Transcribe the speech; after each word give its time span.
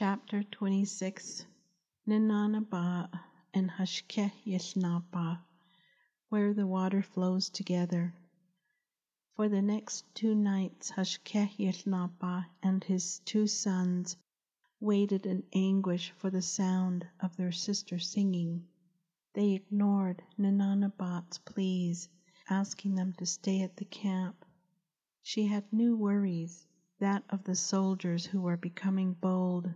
Chapter 0.00 0.44
26 0.44 1.44
Ninanaba 2.06 3.08
and 3.52 3.68
Hashkeh 3.68 4.30
Yeshnaba, 4.46 5.40
where 6.28 6.54
the 6.54 6.68
water 6.68 7.02
flows 7.02 7.50
together. 7.50 8.14
For 9.34 9.48
the 9.48 9.60
next 9.60 10.04
two 10.14 10.36
nights 10.36 10.92
Hashké 10.92 11.50
Yił 11.56 11.84
Naabaah 11.84 12.46
and 12.62 12.84
his 12.84 13.18
two 13.24 13.48
sons 13.48 14.16
waited 14.78 15.26
in 15.26 15.42
anguish 15.52 16.12
for 16.12 16.30
the 16.30 16.42
sound 16.42 17.04
of 17.18 17.36
their 17.36 17.50
sister 17.50 17.98
singing. 17.98 18.68
They 19.34 19.54
ignored 19.54 20.22
Ninanabat's 20.38 21.38
pleas, 21.38 22.08
asking 22.48 22.94
them 22.94 23.14
to 23.14 23.26
stay 23.26 23.62
at 23.62 23.76
the 23.76 23.84
camp. 23.84 24.44
She 25.24 25.46
had 25.46 25.72
new 25.72 25.96
worries 25.96 26.68
that 27.00 27.24
of 27.30 27.42
the 27.42 27.56
soldiers 27.56 28.26
who 28.26 28.40
were 28.40 28.56
becoming 28.56 29.14
bold, 29.14 29.74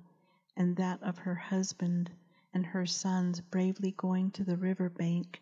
and 0.57 0.77
that 0.77 1.03
of 1.03 1.19
her 1.19 1.35
husband 1.35 2.11
and 2.53 2.67
her 2.67 2.87
sons 2.87 3.41
bravely 3.41 3.93
going 3.93 4.31
to 4.31 4.45
the 4.45 4.57
river 4.57 4.89
bank 4.89 5.41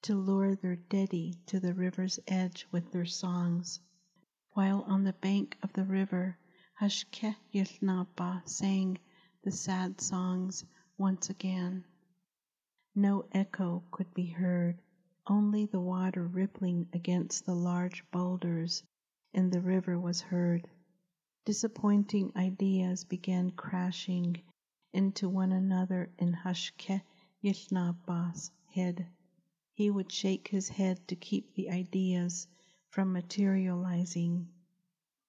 to 0.00 0.14
lure 0.14 0.54
their 0.54 0.76
Dedi 0.76 1.36
to 1.46 1.60
the 1.60 1.74
river's 1.74 2.18
edge 2.26 2.66
with 2.70 2.90
their 2.92 3.04
songs. 3.04 3.80
While 4.52 4.82
on 4.82 5.04
the 5.04 5.12
bank 5.12 5.56
of 5.62 5.72
the 5.72 5.84
river, 5.84 6.36
Hashkeh 6.80 7.36
Yilnaba 7.52 8.48
sang 8.48 8.98
the 9.42 9.50
sad 9.50 10.00
songs 10.00 10.64
once 10.98 11.30
again. 11.30 11.84
No 12.94 13.24
echo 13.32 13.82
could 13.90 14.12
be 14.14 14.26
heard, 14.26 14.80
only 15.26 15.66
the 15.66 15.80
water 15.80 16.26
rippling 16.26 16.88
against 16.92 17.46
the 17.46 17.54
large 17.54 18.04
boulders 18.10 18.82
in 19.32 19.50
the 19.50 19.60
river 19.60 19.98
was 19.98 20.20
heard. 20.20 20.68
Disappointing 21.44 22.32
ideas 22.36 23.04
began 23.04 23.50
crashing 23.50 24.42
into 24.92 25.28
one 25.28 25.52
another 25.52 26.10
in 26.18 26.32
Hashkeh 26.32 27.02
Yishnabah's 27.42 28.50
head. 28.66 29.06
He 29.74 29.90
would 29.90 30.12
shake 30.12 30.48
his 30.48 30.68
head 30.68 31.08
to 31.08 31.16
keep 31.16 31.54
the 31.54 31.70
ideas 31.70 32.46
from 32.90 33.12
materializing. 33.12 34.48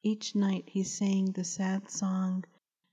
Each 0.02 0.36
night 0.36 0.68
he 0.68 0.84
sang 0.84 1.32
the 1.32 1.46
sad 1.46 1.90
song 1.90 2.44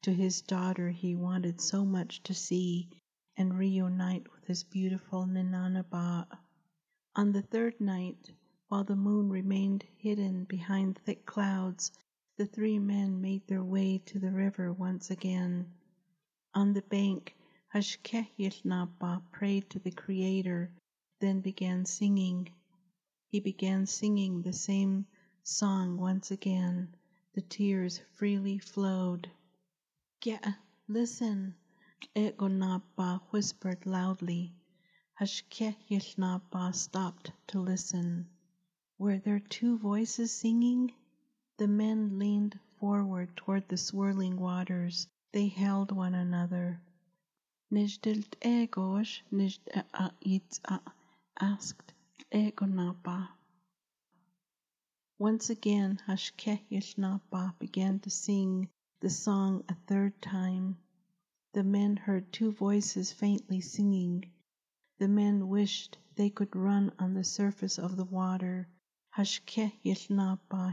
to 0.03 0.15
his 0.15 0.43
daughter 0.43 0.91
he 0.91 1.17
wanted 1.17 1.61
so 1.61 1.85
much 1.85 2.23
to 2.23 2.35
see 2.35 2.89
and 3.37 3.59
reunite 3.59 4.31
with 4.33 4.45
his 4.45 4.63
beautiful 4.63 5.27
Ninanaba. 5.27 6.27
On 7.17 7.33
the 7.33 7.43
third 7.43 7.81
night, 7.81 8.31
while 8.69 8.85
the 8.85 8.95
moon 8.95 9.29
remained 9.29 9.85
hidden 9.97 10.45
behind 10.45 10.99
thick 10.99 11.27
clouds, 11.27 11.91
the 12.37 12.47
three 12.47 12.79
men 12.79 13.21
made 13.21 13.47
their 13.49 13.65
way 13.65 13.99
to 14.07 14.21
the 14.21 14.31
river 14.31 14.73
once 14.73 15.11
again. 15.11 15.67
On 16.53 16.73
the 16.73 16.83
bank, 16.83 17.37
Hashkeh 17.73 18.27
prayed 19.31 19.71
to 19.71 19.79
the 19.79 19.93
Creator, 19.93 20.73
then 21.21 21.41
began 21.41 21.85
singing. 21.85 22.51
He 23.29 23.39
began 23.39 23.87
singing 23.87 24.43
the 24.43 24.53
same 24.53 25.07
song 25.45 25.97
once 25.97 26.33
again. 26.33 26.97
The 27.35 27.43
tears 27.43 28.01
freely 28.17 28.59
flowed. 28.59 29.31
Yeah, 30.25 30.55
listen, 30.89 31.55
Egonaba 32.17 33.21
whispered 33.31 33.87
loudly. 33.87 34.53
Hashkeh 35.21 35.77
stopped 36.75 37.31
to 37.47 37.61
listen. 37.61 38.29
Were 38.99 39.19
there 39.19 39.39
two 39.39 39.79
voices 39.79 40.33
singing? 40.33 40.93
The 41.59 41.69
men 41.69 42.19
leaned 42.19 42.59
forward 42.81 43.37
toward 43.37 43.69
the 43.69 43.77
swirling 43.77 44.37
waters. 44.37 45.07
They 45.33 45.47
held 45.47 45.93
one 45.93 46.17
another. 46.17 46.81
Nijdilt 47.73 48.35
egosh, 48.41 49.21
nijd 49.33 49.61
asked 51.41 51.93
Egonaba. 52.33 53.29
Once 55.19 55.49
again, 55.49 56.01
Hashkeh 56.09 56.61
began 57.61 58.01
to 58.01 58.11
sing 58.11 58.69
the 58.99 59.11
song 59.11 59.63
a 59.69 59.75
third 59.87 60.21
time. 60.21 60.77
The 61.53 61.63
men 61.63 61.97
heard 61.97 62.33
two 62.33 62.51
voices 62.51 63.13
faintly 63.13 63.61
singing. 63.61 64.33
The 64.99 65.07
men 65.07 65.49
wished 65.49 65.97
they 66.17 66.31
could 66.31 66.57
run 66.57 66.93
on 66.99 67.15
the 67.15 67.23
surface 67.23 67.79
of 67.79 67.97
the 67.97 68.05
water. 68.05 68.67
Hashkeh 69.17 69.75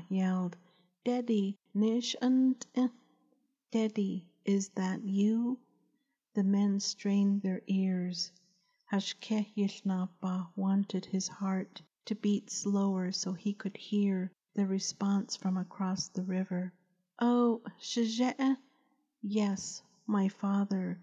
yelled, 0.10 0.58
Daddy, 1.06 1.58
Nish 1.76 2.16
and 2.22 2.66
Dedi, 3.72 4.27
is 4.48 4.70
that 4.70 5.04
you? 5.04 5.60
The 6.34 6.44
men 6.44 6.80
strained 6.80 7.42
their 7.42 7.62
ears. 7.68 8.32
Hashké 8.90 9.54
Yił 9.58 9.84
Naabaah 9.84 10.48
wanted 10.56 11.06
his 11.06 11.28
heart 11.28 11.82
to 12.06 12.16
beat 12.16 12.50
slower 12.50 13.12
so 13.12 13.34
he 13.34 13.54
could 13.54 13.76
hear 13.76 14.32
the 14.54 14.66
response 14.66 15.36
from 15.36 15.58
across 15.58 16.08
the 16.08 16.24
river. 16.24 16.72
Oh, 17.20 17.62
Shajeh? 17.82 18.58
Yes, 19.22 19.84
my 20.06 20.30
father. 20.30 20.98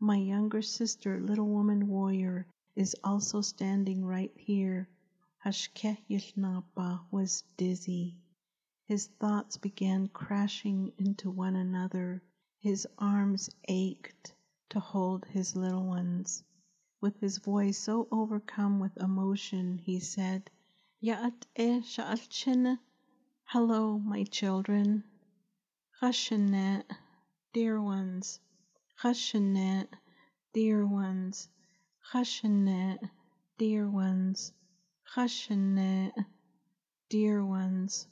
My 0.00 0.16
younger 0.16 0.62
sister, 0.62 1.20
little 1.20 1.48
woman 1.48 1.88
warrior, 1.88 2.46
is 2.76 2.94
also 3.02 3.40
standing 3.40 4.04
right 4.04 4.32
here. 4.36 4.88
Hashkeh 5.44 5.96
Yishnaba 6.10 7.00
was 7.10 7.44
dizzy. 7.56 8.18
His 8.90 9.06
thoughts 9.06 9.56
began 9.56 10.08
crashing 10.08 10.92
into 10.98 11.30
one 11.30 11.54
another. 11.54 12.24
His 12.58 12.88
arms 12.98 13.48
ached 13.68 14.34
to 14.70 14.80
hold 14.80 15.26
his 15.26 15.54
little 15.54 15.84
ones. 15.84 16.42
With 17.00 17.20
his 17.20 17.38
voice 17.38 17.78
so 17.78 18.08
overcome 18.10 18.80
with 18.80 18.96
emotion, 18.96 19.78
he 19.78 20.00
said, 20.00 20.50
Ya'at 21.00 21.46
e. 21.56 21.80
Hello, 23.44 23.96
my 23.96 24.24
children. 24.24 25.04
Chashanet, 26.00 26.82
dear 27.52 27.80
ones. 27.80 28.40
Chashanet, 29.00 29.86
dear 30.52 30.84
ones. 30.84 31.48
Chashanet, 32.12 33.08
dear 33.56 33.88
ones. 33.88 34.52
Chashanet, 35.14 36.12
dear 37.08 37.44
ones, 37.44 38.08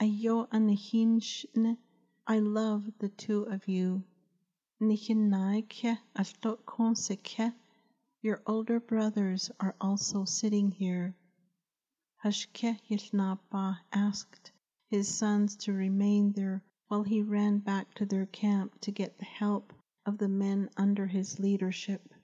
Ayo 0.00 0.48
anahinshne, 0.50 1.76
I 2.24 2.38
love 2.38 2.88
the 3.00 3.08
two 3.08 3.42
of 3.42 3.66
you. 3.66 4.04
Nichinaike 4.80 5.98
altot 6.14 6.64
konseke, 6.64 7.52
your 8.22 8.40
older 8.46 8.78
brothers 8.78 9.50
are 9.58 9.74
also 9.80 10.24
sitting 10.24 10.70
here. 10.70 11.16
Hashkeh 12.22 12.78
Yishnapa 12.88 13.80
asked 13.92 14.52
his 14.88 15.08
sons 15.08 15.56
to 15.56 15.72
remain 15.72 16.30
there 16.30 16.62
while 16.86 17.02
he 17.02 17.20
ran 17.20 17.58
back 17.58 17.92
to 17.94 18.06
their 18.06 18.26
camp 18.26 18.80
to 18.82 18.92
get 18.92 19.18
the 19.18 19.24
help 19.24 19.72
of 20.06 20.18
the 20.18 20.28
men 20.28 20.70
under 20.76 21.08
his 21.08 21.40
leadership. 21.40 22.14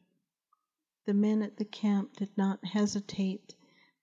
The 1.06 1.14
men 1.14 1.42
at 1.42 1.56
the 1.56 1.64
camp 1.64 2.18
did 2.18 2.30
not 2.36 2.64
hesitate 2.64 3.56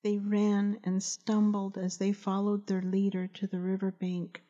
they 0.03 0.17
ran 0.17 0.79
and 0.83 1.03
stumbled 1.03 1.77
as 1.77 1.97
they 1.97 2.11
followed 2.11 2.65
their 2.65 2.81
leader 2.81 3.27
to 3.27 3.45
the 3.47 3.59
river 3.59 3.91
bank. 3.91 4.41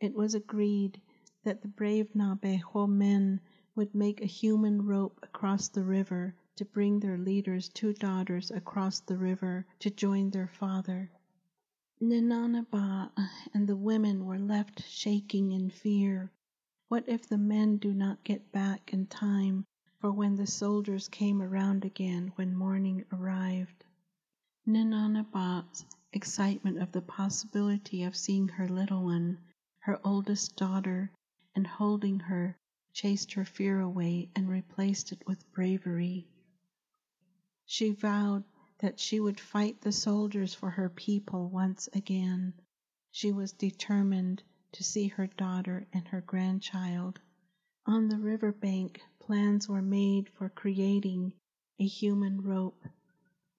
It 0.00 0.14
was 0.14 0.34
agreed 0.34 1.00
that 1.44 1.62
the 1.62 1.68
brave 1.68 2.12
Naabeehó 2.14 2.88
men 2.88 3.40
would 3.74 3.94
make 3.94 4.20
a 4.20 4.26
human 4.26 4.86
rope 4.86 5.18
across 5.22 5.68
the 5.68 5.84
river 5.84 6.34
to 6.56 6.64
bring 6.64 7.00
their 7.00 7.18
leader's 7.18 7.68
two 7.68 7.92
daughters 7.92 8.50
across 8.50 9.00
the 9.00 9.18
river 9.18 9.66
to 9.80 9.90
join 9.90 10.30
their 10.30 10.48
father. 10.48 11.10
Ninanaba 12.00 13.10
and 13.54 13.66
the 13.66 13.76
women 13.76 14.26
were 14.26 14.38
left 14.38 14.82
shaking 14.86 15.52
in 15.52 15.70
fear. 15.70 16.30
What 16.88 17.08
if 17.08 17.28
the 17.28 17.38
men 17.38 17.78
do 17.78 17.94
not 17.94 18.24
get 18.24 18.52
back 18.52 18.92
in 18.92 19.06
time 19.06 19.66
for 20.00 20.12
when 20.12 20.36
the 20.36 20.46
soldiers 20.46 21.08
came 21.08 21.42
around 21.42 21.84
again 21.84 22.32
when 22.36 22.54
morning 22.56 23.04
arrived? 23.12 23.84
Ninanabat's 24.68 25.84
excitement 26.12 26.78
of 26.78 26.90
the 26.90 27.00
possibility 27.00 28.02
of 28.02 28.16
seeing 28.16 28.48
her 28.48 28.68
little 28.68 29.04
one, 29.04 29.38
her 29.78 30.00
oldest 30.04 30.56
daughter, 30.56 31.12
and 31.54 31.64
holding 31.64 32.18
her 32.18 32.56
chased 32.92 33.34
her 33.34 33.44
fear 33.44 33.78
away 33.78 34.28
and 34.34 34.48
replaced 34.48 35.12
it 35.12 35.24
with 35.24 35.52
bravery. 35.52 36.26
She 37.64 37.92
vowed 37.92 38.42
that 38.78 38.98
she 38.98 39.20
would 39.20 39.38
fight 39.38 39.80
the 39.80 39.92
soldiers 39.92 40.52
for 40.52 40.70
her 40.70 40.88
people 40.88 41.48
once 41.48 41.88
again. 41.92 42.52
She 43.12 43.30
was 43.30 43.52
determined 43.52 44.42
to 44.72 44.82
see 44.82 45.06
her 45.06 45.28
daughter 45.28 45.86
and 45.92 46.08
her 46.08 46.22
grandchild. 46.22 47.20
On 47.86 48.08
the 48.08 48.18
river 48.18 48.50
bank, 48.50 49.00
plans 49.20 49.68
were 49.68 49.80
made 49.80 50.28
for 50.30 50.48
creating 50.48 51.34
a 51.78 51.86
human 51.86 52.40
rope. 52.42 52.84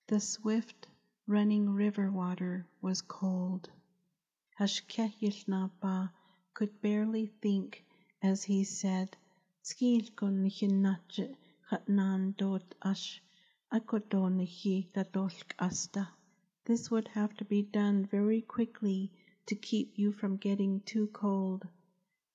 The 0.07 0.19
swift 0.19 0.88
running 1.29 1.69
river 1.69 2.09
water 2.09 2.65
was 2.81 3.01
cold. 3.01 3.69
Hashké 4.57 5.12
Yił 5.21 5.45
Naabaah 5.47 6.09
could 6.53 6.81
barely 6.81 7.25
think 7.41 7.83
as 8.24 8.45
he 8.45 8.63
said, 8.63 9.18
Skilkonnichinatje 9.62 11.35
hatnan 11.69 12.38
dot 12.38 12.75
ash 12.81 13.21
akodonichi 13.74 14.89
dadolk 14.94 15.53
asta. 15.59 16.07
This 16.63 16.89
would 16.89 17.09
have 17.09 17.35
to 17.35 17.44
be 17.44 17.62
done 17.62 18.06
very 18.06 18.41
quickly 18.41 19.12
to 19.47 19.56
keep 19.56 20.00
you 20.00 20.13
from 20.13 20.38
getting 20.38 20.79
too 20.79 21.07
cold. 21.07 21.68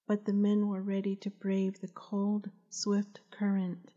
But 0.06 0.26
the 0.26 0.34
men 0.34 0.68
were 0.68 0.82
ready 0.82 1.16
to 1.16 1.30
brave 1.30 1.80
the 1.80 1.88
cold, 1.88 2.50
swift 2.68 3.20
current. 3.30 3.90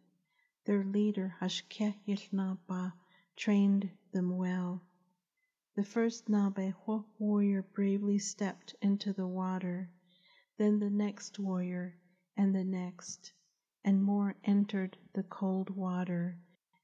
Their 0.63 0.85
leader 0.85 1.35
Hashké 1.41 1.95
Yił 2.07 2.31
Naabaah 2.31 2.93
trained 3.35 3.89
them 4.15 4.37
well. 4.37 4.81
The 5.75 5.83
first 5.83 6.27
Naabeehó 6.29 7.03
warrior 7.19 7.61
bravely 7.61 8.17
stepped 8.17 8.73
into 8.81 9.11
the 9.11 9.27
water, 9.27 9.89
then 10.57 10.79
the 10.79 10.89
next 10.89 11.37
warrior, 11.37 11.97
and 12.37 12.55
the 12.55 12.63
next, 12.63 13.33
and 13.83 14.01
more 14.01 14.37
entered 14.45 14.97
the 15.11 15.23
cold 15.23 15.69
water, 15.69 16.37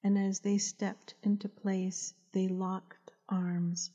and 0.04 0.18
as 0.19 0.42
they 0.42 0.57
stepped 0.57 1.16
into 1.24 1.48
place, 1.48 2.13
they 2.33 2.50
locked 2.50 3.13
arms. 3.30 3.92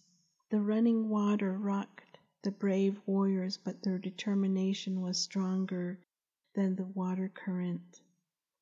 The 0.48 0.62
running 0.62 1.10
water 1.10 1.58
rocked 1.58 2.16
the 2.42 2.52
brave 2.52 2.98
warriors, 3.04 3.58
but 3.58 3.82
their 3.82 3.98
determination 3.98 5.02
was 5.02 5.18
stronger 5.18 6.00
than 6.54 6.74
the 6.74 6.86
water 6.86 7.28
current. 7.28 8.00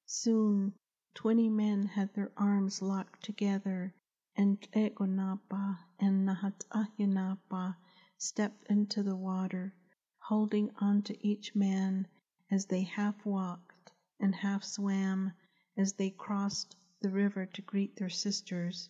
Soon, 0.04 0.74
twenty 1.14 1.48
men 1.48 1.86
had 1.86 2.12
their 2.14 2.32
arms 2.36 2.82
locked 2.82 3.22
together 3.22 3.94
and 4.36 4.60
Egonapa 4.72 5.78
and 6.00 6.28
Nahatahinapa 6.28 7.76
stepped 8.18 8.66
into 8.68 9.02
the 9.04 9.14
water, 9.14 9.72
holding 10.18 10.70
on 10.80 11.02
to 11.02 11.26
each 11.26 11.54
man 11.54 12.08
as 12.50 12.66
they 12.66 12.82
half 12.82 13.24
walked 13.24 13.92
and 14.18 14.34
half 14.34 14.64
swam 14.64 15.32
as 15.76 15.92
they 15.92 16.10
crossed 16.10 16.74
the 17.00 17.10
river 17.10 17.46
to 17.46 17.62
greet 17.62 17.94
their 17.96 18.08
sisters. 18.08 18.88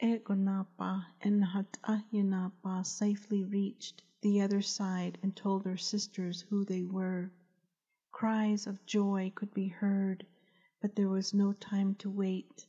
Egonapa 0.00 1.04
and 1.20 1.42
Nahatahinapa 1.42 2.86
safely 2.86 3.42
reached 3.42 4.02
the 4.20 4.40
other 4.40 4.62
side 4.62 5.18
and 5.22 5.34
told 5.34 5.64
their 5.64 5.76
sisters 5.76 6.42
who 6.42 6.64
they 6.64 6.84
were. 6.84 7.32
Cries 8.12 8.66
of 8.68 8.86
joy 8.86 9.32
could 9.34 9.52
be 9.52 9.66
heard, 9.68 10.24
but 10.80 10.94
there 10.94 11.08
was 11.08 11.34
no 11.34 11.52
time 11.52 11.94
to 11.96 12.08
wait 12.10 12.66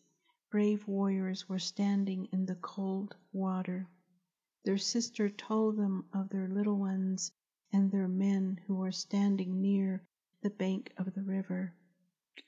brave 0.58 0.88
warriors 0.88 1.48
were 1.48 1.60
standing 1.60 2.28
in 2.32 2.48
the 2.48 2.56
cold 2.56 3.16
water. 3.32 3.88
Their 4.66 4.80
sister 4.80 5.30
told 5.30 5.78
them 5.78 6.06
of 6.12 6.30
their 6.30 6.48
little 6.48 6.78
ones 6.80 7.32
and 7.72 7.92
their 7.92 8.08
men 8.08 8.60
who 8.66 8.74
were 8.74 8.92
standing 8.92 9.62
near 9.62 10.02
the 10.42 10.50
bank 10.50 10.92
of 10.98 11.14
the 11.14 11.22
river. 11.22 11.76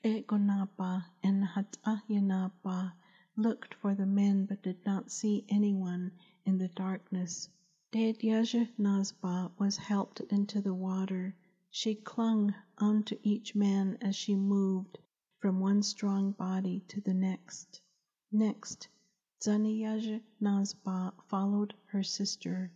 Egonapa 0.02 1.04
and 1.22 1.44
Hatahinapa 1.44 2.92
looked 3.36 3.74
for 3.74 3.94
the 3.94 4.06
men 4.06 4.44
but 4.44 4.60
did 4.60 4.84
not 4.84 5.12
see 5.12 5.44
anyone 5.48 6.10
in 6.44 6.58
the 6.58 6.66
darkness. 6.66 7.48
Nazba 7.94 9.52
was 9.56 9.76
helped 9.76 10.18
into 10.30 10.60
the 10.60 10.74
water. 10.74 11.36
She 11.70 11.94
clung 11.94 12.56
onto 12.76 13.16
each 13.22 13.54
man 13.54 13.98
as 14.00 14.16
she 14.16 14.34
moved 14.34 14.98
from 15.38 15.60
one 15.60 15.84
strong 15.84 16.32
body 16.32 16.80
to 16.88 17.00
the 17.00 17.14
next. 17.14 17.80
Next, 18.32 18.86
Zaniyaj 19.40 20.22
Nazba 20.40 21.14
followed 21.26 21.74
her 21.86 22.04
sister. 22.04 22.70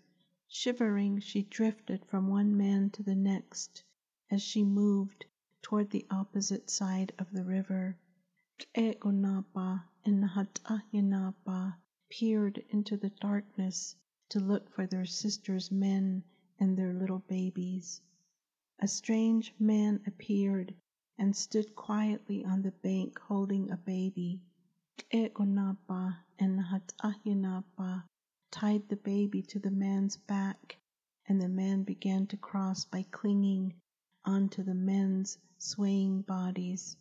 Shivering, 0.49 1.21
she 1.21 1.43
drifted 1.45 2.05
from 2.06 2.27
one 2.27 2.56
man 2.56 2.91
to 2.91 3.05
the 3.05 3.15
next 3.15 3.85
as 4.33 4.43
she 4.43 4.65
moved 4.65 5.27
toward 5.62 5.91
the 5.91 6.05
opposite 6.11 6.71
side 6.71 7.12
of 7.21 7.31
the 7.31 7.45
river. 7.45 7.97
Egonapa 8.75 9.85
and 10.05 10.25
Hatahinapa 10.25 11.77
peered 12.09 12.59
into 12.71 12.97
the 12.97 13.11
darkness 13.11 13.95
to 14.31 14.41
look 14.41 14.69
for 14.69 14.89
their 14.89 15.07
sister's 15.07 15.71
men 15.71 16.25
and 16.59 16.77
their 16.77 16.95
little 16.95 17.21
babies. 17.29 18.00
A 18.81 18.89
strange 18.89 19.55
man 19.61 20.03
appeared 20.05 20.75
and 21.17 21.37
stood 21.37 21.77
quietly 21.77 22.45
on 22.45 22.62
the 22.62 22.73
bank 22.73 23.21
holding 23.21 23.71
a 23.71 23.77
baby. 23.77 24.41
Egonapa 25.12 26.19
and 26.38 26.61
Hatahinapa 26.61 28.05
tied 28.52 28.88
the 28.88 28.94
baby 28.94 29.43
to 29.43 29.58
the 29.58 29.73
man's 29.73 30.17
back, 30.17 30.79
and 31.26 31.43
the 31.43 31.49
man 31.49 31.82
began 31.82 32.29
to 32.29 32.37
cross 32.37 32.85
by 32.85 33.02
clinging 33.11 33.75
onto 34.25 34.62
the 34.62 34.73
men's 34.76 35.37
swaying 35.58 36.23
bodies. 36.23 36.96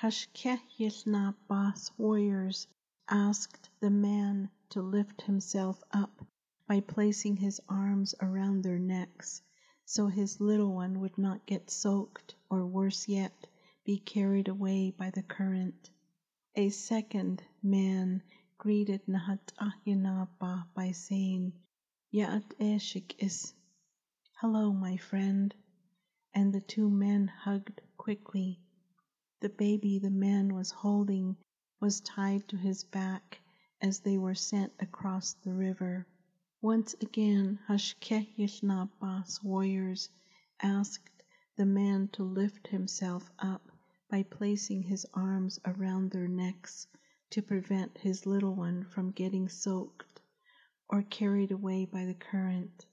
Hashké 0.00 0.60
Yił 0.76 1.06
Naabaah's 1.06 1.92
warriors 1.96 2.66
asked 3.08 3.70
the 3.78 3.90
man 3.90 4.50
to 4.70 4.82
lift 4.82 5.22
himself 5.22 5.84
up 5.92 6.26
by 6.66 6.80
placing 6.80 7.36
his 7.36 7.60
arms 7.68 8.12
around 8.20 8.64
their 8.64 8.80
necks 8.80 9.40
so 9.84 10.08
his 10.08 10.40
little 10.40 10.72
one 10.74 10.98
would 10.98 11.16
not 11.16 11.46
get 11.46 11.70
soaked 11.70 12.34
or 12.50 12.66
worse 12.66 13.06
yet, 13.06 13.46
be 13.84 13.98
carried 13.98 14.48
away 14.48 14.90
by 14.90 15.10
the 15.10 15.22
current. 15.22 15.90
A 16.56 16.70
second 16.70 17.44
man 17.62 18.24
greeted 18.58 19.06
Nahatahinapa 19.06 20.66
by 20.74 20.90
saying, 20.90 21.52
Ya'at 22.12 22.58
Eshik 22.58 23.14
is, 23.20 23.54
Hello, 24.40 24.72
my 24.72 24.96
friend. 24.96 25.54
And 26.34 26.52
the 26.52 26.60
two 26.60 26.90
men 26.90 27.28
hugged 27.28 27.80
quickly. 27.96 28.58
The 29.38 29.48
baby 29.48 30.00
the 30.00 30.10
man 30.10 30.52
was 30.52 30.72
holding 30.72 31.36
was 31.78 32.00
tied 32.00 32.48
to 32.48 32.56
his 32.56 32.82
back 32.82 33.40
as 33.80 34.00
they 34.00 34.18
were 34.18 34.34
sent 34.34 34.72
across 34.80 35.34
the 35.34 35.54
river. 35.54 36.04
Once 36.60 36.94
again, 37.00 37.60
Hashké 37.68 38.34
Yił 38.36 38.62
Naabaah's 38.64 39.40
warriors 39.40 40.08
asked 40.60 41.22
the 41.56 41.66
man 41.66 42.08
to 42.08 42.24
lift 42.24 42.66
himself 42.66 43.30
up 43.38 43.69
by 44.10 44.24
placing 44.24 44.82
his 44.82 45.06
arms 45.14 45.60
around 45.64 46.10
their 46.10 46.26
necks 46.26 46.88
to 47.30 47.40
prevent 47.40 47.96
his 47.98 48.26
little 48.26 48.54
one 48.56 48.82
from 48.82 49.12
getting 49.12 49.48
soaked 49.48 50.20
or 50.88 51.02
carried 51.02 51.52
away 51.52 51.84
by 51.84 52.04
the 52.04 52.14
current. 52.14 52.84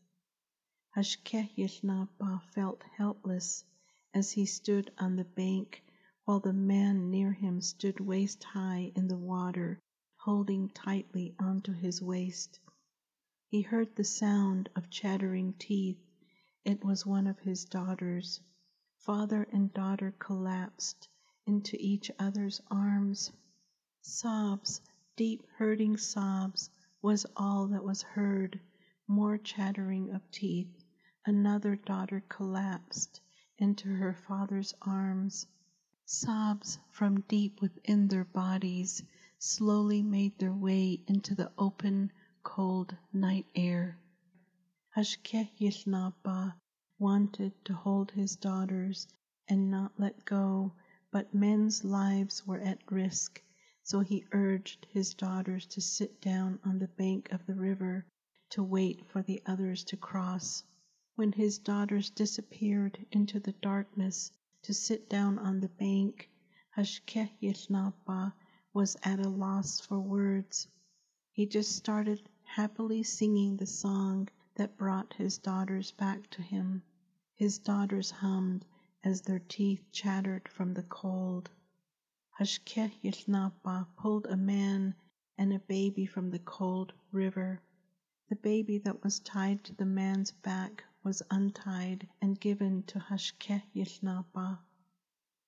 Hashké 0.96 1.50
Yił 1.56 1.84
Naabaah 1.84 2.44
felt 2.54 2.84
helpless 2.96 3.64
as 4.14 4.31
he 4.31 4.45
stood 4.45 4.92
on 5.00 5.16
the 5.16 5.24
bank 5.24 5.83
while 6.26 6.40
the 6.40 6.54
man 6.54 7.09
near 7.09 7.31
him 7.31 7.62
stood 7.62 8.00
waist 8.00 8.44
high 8.44 8.92
in 8.95 9.07
the 9.07 9.18
water, 9.18 9.80
holding 10.18 10.69
tightly 10.69 11.36
onto 11.40 11.71
his 11.74 12.02
waist. 12.02 12.59
He 13.47 13.62
heard 13.62 13.95
the 13.95 14.04
sound 14.04 14.69
of 14.76 14.90
chattering 14.90 15.54
teeth. 15.54 15.97
It 16.64 16.83
was 16.83 17.06
one 17.06 17.26
of 17.26 17.40
his 17.40 17.66
daughters. 17.66 18.40
Father 18.99 19.47
and 19.51 19.73
daughter 19.73 20.13
collapsed 20.18 21.07
into 21.45 21.77
each 21.80 22.09
other's 22.18 22.61
arms. 22.71 23.31
Sobs, 24.01 24.81
deep 25.16 25.45
hurting 25.57 25.97
sobs, 25.97 26.69
was 27.01 27.25
all 27.35 27.68
that 27.68 27.83
was 27.83 28.01
heard. 28.01 28.59
More 29.07 29.37
chattering 29.37 30.09
of 30.11 30.30
teeth. 30.31 30.83
Another 31.25 31.75
daughter 31.75 32.23
collapsed 32.27 33.21
into 33.57 33.87
her 33.87 34.13
father's 34.13 34.73
arms. 34.81 35.45
Sobs 36.06 36.80
from 36.89 37.21
deep 37.21 37.61
within 37.61 38.07
their 38.07 38.25
bodies 38.25 39.04
slowly 39.37 40.01
made 40.01 40.39
their 40.39 40.54
way 40.54 40.99
into 41.07 41.35
the 41.35 41.51
open, 41.57 42.11
cold 42.44 42.95
night 43.13 43.45
air. 43.56 43.99
Hashké 44.95 45.49
Yił 45.59 45.85
Naabaah 45.85 46.56
wanted 46.99 47.54
to 47.63 47.73
hold 47.73 48.09
his 48.11 48.35
daughters 48.35 49.07
and 49.47 49.69
not 49.69 49.92
let 49.99 50.25
go, 50.25 50.73
but 51.11 51.33
men's 51.33 51.83
lives 51.83 52.45
were 52.47 52.59
at 52.59 52.80
risk, 52.92 53.42
so 53.83 53.99
he 53.99 54.25
urged 54.31 54.87
his 54.89 55.13
daughters 55.13 55.66
to 55.68 55.80
sit 55.80 56.19
down 56.21 56.59
on 56.66 56.80
the 56.80 56.87
bank 56.87 57.31
of 57.31 57.45
the 57.45 57.54
river 57.54 58.06
to 58.49 58.63
wait 58.63 59.06
for 59.11 59.21
the 59.21 59.42
others 59.45 59.83
to 59.83 59.95
cross. 59.95 60.63
When 61.16 61.31
his 61.31 61.59
daughters 61.59 62.09
disappeared 62.09 63.06
into 63.11 63.39
the 63.39 63.54
darkness 63.54 64.31
to 64.63 64.73
sit 64.73 65.09
down 65.09 65.37
on 65.39 65.59
the 65.59 65.69
bank, 65.69 66.30
Hashké 66.75 67.30
Yił 67.42 67.69
Naabaah 67.69 68.33
was 68.73 68.97
at 69.04 69.19
a 69.19 69.30
loss 69.30 69.80
for 69.80 69.99
words. 69.99 70.68
He 71.31 71.45
just 71.45 71.75
started 71.75 72.27
happily 72.44 73.04
singing 73.04 73.57
the 73.57 73.66
song 73.68 74.30
that 74.57 74.76
brought 74.76 75.14
his 75.14 75.37
daughters 75.37 75.92
back 75.92 76.28
to 76.31 76.42
him. 76.42 76.81
His 77.35 77.59
daughters 77.59 78.09
hummed 78.09 78.66
as 79.04 79.21
their 79.21 79.37
teeth 79.40 79.83
chattered 79.92 80.49
from 80.49 80.73
the 80.73 80.81
cold. 80.81 81.49
Hashké 82.40 82.92
Yił 83.04 83.28
Naabaah 83.28 83.87
pulled 83.97 84.26
a 84.26 84.35
man 84.35 84.95
and 85.37 85.54
a 85.54 85.59
baby 85.59 86.07
from 86.07 86.31
the 86.31 86.40
cold 86.40 86.92
river. 87.11 87.61
The 88.30 88.35
baby 88.35 88.80
that 88.80 89.04
was 89.04 89.19
tied 89.19 89.64
to 89.66 89.76
the 89.76 89.85
man's 89.85 90.31
back 90.31 90.83
was 91.04 91.21
untied 91.30 92.07
and 92.19 92.40
given 92.40 92.81
to 92.87 92.99
Hashkeh 92.99 93.61
Yishnapa. 93.76 94.57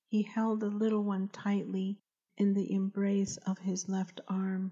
He 0.05 0.21
held 0.21 0.59
the 0.59 0.69
little 0.69 1.03
one 1.03 1.29
tightly 1.29 1.99
in 2.37 2.53
the 2.53 2.71
embrace 2.71 3.37
of 3.37 3.57
his 3.57 3.89
left 3.89 4.21
arm. 4.27 4.71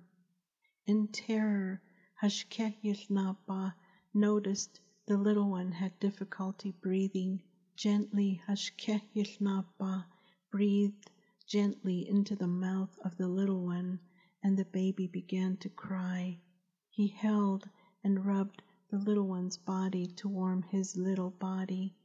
In 0.86 1.08
terror, 1.08 1.82
Hashké 2.22 2.75
Yił 2.84 3.10
Naabaah 3.10 3.74
noticed 4.20 4.80
the 5.06 5.16
little 5.16 5.48
one 5.48 5.72
had 5.72 6.00
difficulty 6.00 6.72
breathing. 6.82 7.40
Gently, 7.76 8.42
Hashkeh 8.48 9.04
Yishnapa 9.16 10.06
breathed 10.50 11.12
gently 11.46 12.10
into 12.10 12.36
the 12.36 12.48
mouth 12.48 12.98
of 13.06 13.16
the 13.18 13.28
little 13.28 13.64
one, 13.64 14.00
and 14.42 14.58
the 14.58 14.66
baby 14.66 15.06
began 15.06 15.56
to 15.58 15.70
cry. 15.70 16.42
He 16.90 17.10
held 17.10 17.70
and 18.04 18.26
rubbed 18.26 18.64
the 18.90 18.98
little 18.98 19.28
one's 19.28 19.58
body 19.58 20.08
to 20.08 20.28
warm 20.28 20.64
his 20.64 20.98
little 20.98 21.30
body. 21.30 21.96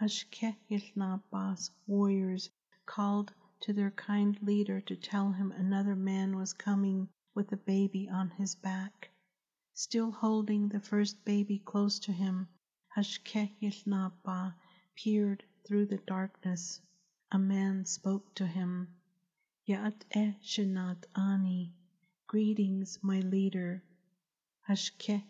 Hashkeh 0.00 0.56
Yisnapa's 0.70 1.72
warriors 1.88 2.50
called 2.86 3.32
to 3.62 3.72
their 3.72 3.90
kind 3.90 4.40
leader 4.40 4.80
to 4.82 4.94
tell 4.94 5.32
him 5.32 5.50
another 5.50 5.96
man 5.96 6.36
was 6.36 6.52
coming 6.52 7.08
with 7.34 7.50
a 7.50 7.56
baby 7.56 8.08
on 8.08 8.30
his 8.30 8.54
back. 8.54 9.10
Still 9.80 10.10
holding 10.10 10.68
the 10.68 10.80
first 10.80 11.24
baby 11.24 11.60
close 11.60 12.00
to 12.00 12.12
him, 12.12 12.48
Hashkeh 12.96 13.52
peered 14.96 15.44
through 15.64 15.86
the 15.86 15.98
darkness. 15.98 16.80
A 17.30 17.38
man 17.38 17.84
spoke 17.84 18.34
to 18.34 18.44
him. 18.48 18.88
Yat 19.66 20.04
e 20.16 20.34
Ani. 21.14 21.72
Greetings, 22.26 22.98
my 23.02 23.20
leader. 23.20 23.84
Hashkeh 24.68 25.22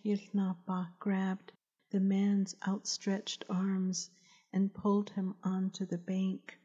grabbed 0.98 1.52
the 1.90 2.00
man's 2.00 2.54
outstretched 2.66 3.44
arms 3.50 4.08
and 4.50 4.72
pulled 4.72 5.10
him 5.10 5.34
onto 5.44 5.84
the 5.84 5.98
bank. 5.98 6.58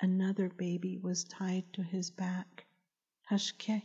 Another 0.00 0.48
baby 0.48 0.96
was 0.96 1.24
tied 1.24 1.70
to 1.74 1.82
his 1.82 2.10
back. 2.10 2.64
Hashkeh 3.28 3.82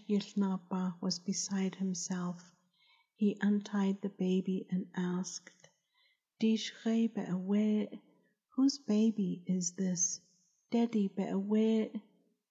was 1.02 1.20
beside 1.20 1.76
himself. 1.76 2.53
He 3.24 3.38
untied 3.40 4.02
the 4.02 4.10
baby 4.10 4.68
and 4.70 4.86
asked, 4.96 5.70
Dishre 6.42 7.08
be'awe, 7.08 7.88
whose 8.50 8.78
baby 8.80 9.42
is 9.46 9.72
this? 9.72 10.20
Daddy 10.72 11.08
be'awe, 11.08 12.02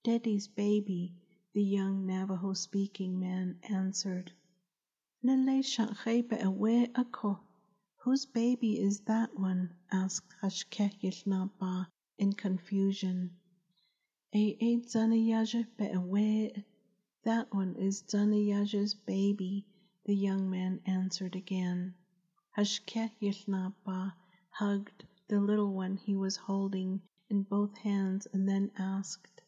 Daddy's 0.02 0.48
baby, 0.48 1.12
the 1.52 1.62
young 1.62 2.06
Navajo 2.06 2.54
speaking 2.54 3.20
man 3.20 3.58
answered. 3.64 4.32
Nele 5.22 5.62
shakhe 5.62 6.26
be'awe 6.26 6.90
ako, 6.94 7.40
whose 7.96 8.24
baby 8.24 8.80
is 8.80 9.00
that 9.00 9.38
one? 9.38 9.74
asked 9.90 10.32
Hashkeh 10.40 11.84
in 12.16 12.32
confusion. 12.32 13.36
A 14.32 14.56
Zanayaja 14.78 15.66
be'awe, 15.76 16.64
that 17.24 17.52
one 17.52 17.76
is 17.76 18.02
Zanayaja's 18.04 18.94
baby, 18.94 19.66
the 20.04 20.16
young 20.16 20.50
man 20.50 20.80
answered 20.84 21.36
again. 21.36 21.94
Hashké 22.58 23.10
Yił 23.20 23.46
Naabaah 23.46 24.12
hugged 24.50 25.04
the 25.28 25.40
little 25.40 25.72
one 25.72 25.96
he 25.96 26.16
was 26.16 26.36
holding 26.36 27.00
in 27.30 27.44
both 27.44 27.76
hands 27.78 28.26
and 28.32 28.48
then 28.48 28.70
asked. 28.76 29.40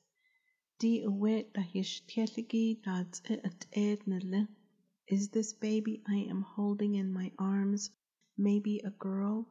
Is 5.07 5.29
this 5.29 5.53
baby 5.53 6.03
I 6.07 6.17
am 6.17 6.43
holding 6.43 6.95
in 6.95 7.13
my 7.13 7.33
arms 7.39 7.91
maybe 8.39 8.79
a 8.79 8.91
girl? 8.91 9.49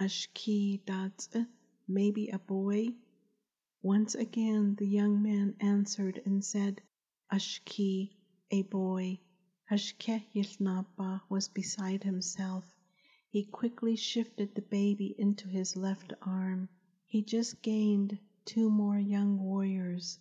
Ashki 0.00 0.84
dads 0.84 1.28
maybe 1.86 2.28
a 2.30 2.38
boy? 2.38 2.88
Once 3.82 4.14
again 4.14 4.76
the 4.76 4.88
young 4.88 5.22
man 5.22 5.56
answered 5.60 6.22
and 6.24 6.44
said, 6.44 6.80
Ashki, 7.30 8.16
a 8.50 8.62
boy. 8.62 9.20
Hashkeh 9.72 10.22
was 11.30 11.48
beside 11.48 12.04
himself. 12.04 12.76
He 13.30 13.44
quickly 13.44 13.96
shifted 13.96 14.54
the 14.54 14.60
baby 14.60 15.14
into 15.16 15.48
his 15.48 15.76
left 15.76 16.12
arm. 16.20 16.68
He 17.06 17.22
just 17.22 17.62
gained 17.62 18.18
two 18.44 18.68
more 18.68 18.98
young 18.98 19.38
warriors. 19.38 20.18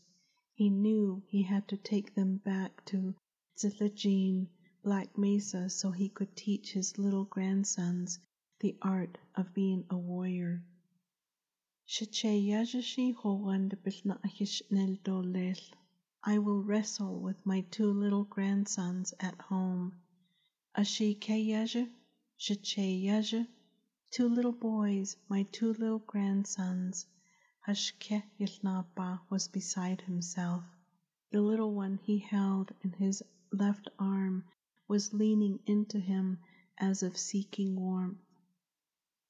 He 0.53 0.70
knew 0.70 1.22
he 1.27 1.41
had 1.41 1.67
to 1.67 1.75
take 1.75 2.15
them 2.15 2.38
back 2.38 2.86
to 2.86 3.13
Zilajin, 3.58 4.48
Black 4.84 5.17
Mesa, 5.17 5.70
so 5.70 5.91
he 5.91 6.08
could 6.08 6.34
teach 6.34 6.72
his 6.72 6.98
little 6.98 7.25
grandsons 7.25 8.20
the 8.62 8.77
art 8.81 9.17
of 9.36 9.53
being 9.53 9.84
a 9.89 9.98
warrior. 9.98 10.63
I 16.24 16.38
will 16.38 16.62
wrestle 16.62 17.20
with 17.20 17.44
my 17.48 17.62
two 17.62 17.92
little 17.92 18.25
grandsons 18.25 19.12
at 19.20 19.42
home. 19.42 19.94
Ashikeyaja, 20.78 21.90
Shacheyaja, 22.38 23.48
two 24.12 24.30
little 24.30 24.51
boys, 24.51 25.18
my 25.28 25.42
two 25.51 25.74
little 25.74 25.98
grandsons. 25.98 27.08
Hashkeh 27.68 28.22
Yisnapa 28.40 29.22
was 29.32 29.48
beside 29.48 30.01
himself. 30.01 30.63
The 31.32 31.42
little 31.42 31.74
one 31.74 31.98
he 31.98 32.20
held 32.20 32.72
in 32.82 32.92
his 32.92 33.24
left 33.51 33.90
arm 33.98 34.44
was 34.88 35.16
leaning 35.16 35.60
into 35.66 36.00
him 36.00 36.38
as 36.78 37.01
if 37.01 37.18
seeking 37.18 37.75
warmth. 37.75 38.22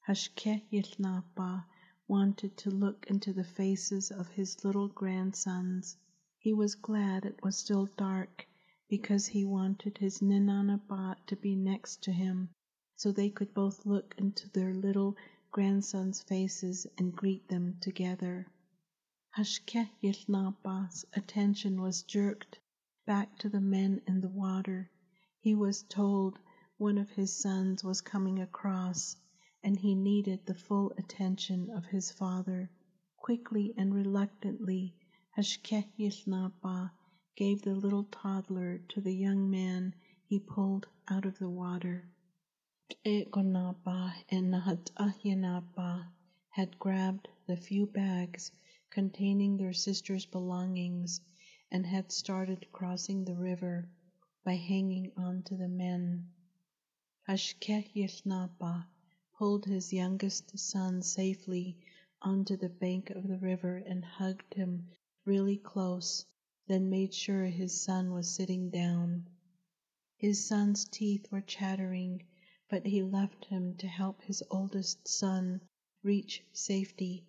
Hashké 0.09 0.63
Yił 0.69 0.97
Naabaah 0.99 1.63
wanted 2.09 2.57
to 2.57 2.69
look 2.69 3.05
into 3.07 3.31
the 3.31 3.45
faces 3.45 4.11
of 4.11 4.27
his 4.27 4.65
little 4.65 4.89
grandsons. 4.89 5.95
He 6.43 6.53
was 6.53 6.73
glad 6.73 7.23
it 7.23 7.43
was 7.43 7.55
still 7.55 7.85
dark 7.97 8.47
because 8.89 9.27
he 9.27 9.45
wanted 9.45 9.99
his 9.99 10.21
Ninanabat 10.23 11.27
to 11.27 11.35
be 11.35 11.55
next 11.55 12.01
to 12.05 12.11
him 12.11 12.49
so 12.95 13.11
they 13.11 13.29
could 13.29 13.53
both 13.53 13.85
look 13.85 14.15
into 14.17 14.49
their 14.49 14.73
little 14.73 15.15
grandsons' 15.51 16.23
faces 16.23 16.87
and 16.97 17.15
greet 17.15 17.47
them 17.47 17.77
together. 17.79 18.47
Hashkeh 19.37 19.91
Yisnapa's 20.01 21.05
attention 21.13 21.79
was 21.79 22.01
jerked 22.01 22.57
back 23.05 23.37
to 23.37 23.47
the 23.47 23.61
men 23.61 24.01
in 24.07 24.21
the 24.21 24.29
water. 24.29 24.89
He 25.41 25.53
was 25.53 25.83
told 25.83 26.39
one 26.77 26.97
of 26.97 27.11
his 27.11 27.37
sons 27.39 27.83
was 27.83 28.01
coming 28.01 28.39
across 28.39 29.15
and 29.63 29.77
he 29.77 29.93
needed 29.93 30.47
the 30.47 30.55
full 30.55 30.91
attention 30.97 31.69
of 31.69 31.85
his 31.85 32.09
father. 32.11 32.71
Quickly 33.17 33.75
and 33.77 33.93
reluctantly, 33.93 34.95
Hashkeh 35.37 35.85
Yisnapa 35.97 36.91
gave 37.37 37.61
the 37.61 37.73
little 37.73 38.03
toddler 38.03 38.79
to 38.89 38.99
the 38.99 39.15
young 39.15 39.49
man 39.49 39.95
he 40.25 40.39
pulled 40.39 40.89
out 41.07 41.23
of 41.23 41.39
the 41.39 41.49
water. 41.49 42.03
Egonapa 43.05 44.13
and 44.27 44.53
Nahatahyanapa 44.53 46.09
had 46.49 46.77
grabbed 46.77 47.29
the 47.47 47.55
few 47.55 47.85
bags 47.85 48.51
containing 48.89 49.55
their 49.55 49.71
sister's 49.71 50.25
belongings 50.25 51.21
and 51.71 51.85
had 51.85 52.11
started 52.11 52.69
crossing 52.73 53.23
the 53.23 53.37
river 53.37 53.87
by 54.43 54.55
hanging 54.57 55.13
on 55.15 55.43
to 55.43 55.55
the 55.55 55.69
men. 55.69 56.29
Hashké 57.29 57.89
Yił 57.93 58.25
Naabaah 58.25 58.85
pulled 59.37 59.63
his 59.63 59.93
youngest 59.93 60.59
son 60.59 61.01
safely 61.01 61.77
onto 62.21 62.57
the 62.57 62.67
bank 62.67 63.11
of 63.11 63.25
the 63.25 63.37
river 63.37 63.77
and 63.77 64.03
hugged 64.03 64.53
him 64.55 64.89
really 65.25 65.57
close, 65.57 66.25
then 66.67 66.89
made 66.89 67.13
sure 67.13 67.45
his 67.45 67.79
son 67.79 68.11
was 68.11 68.29
sitting 68.29 68.69
down. 68.69 69.27
His 70.17 70.43
son's 70.43 70.85
teeth 70.85 71.31
were 71.31 71.41
chattering, 71.41 72.23
but 72.69 72.85
he 72.85 73.03
left 73.03 73.45
him 73.45 73.75
to 73.77 73.87
help 73.87 74.21
his 74.21 74.41
oldest 74.49 75.07
son 75.07 75.61
reach 76.03 76.43
safety. 76.53 77.25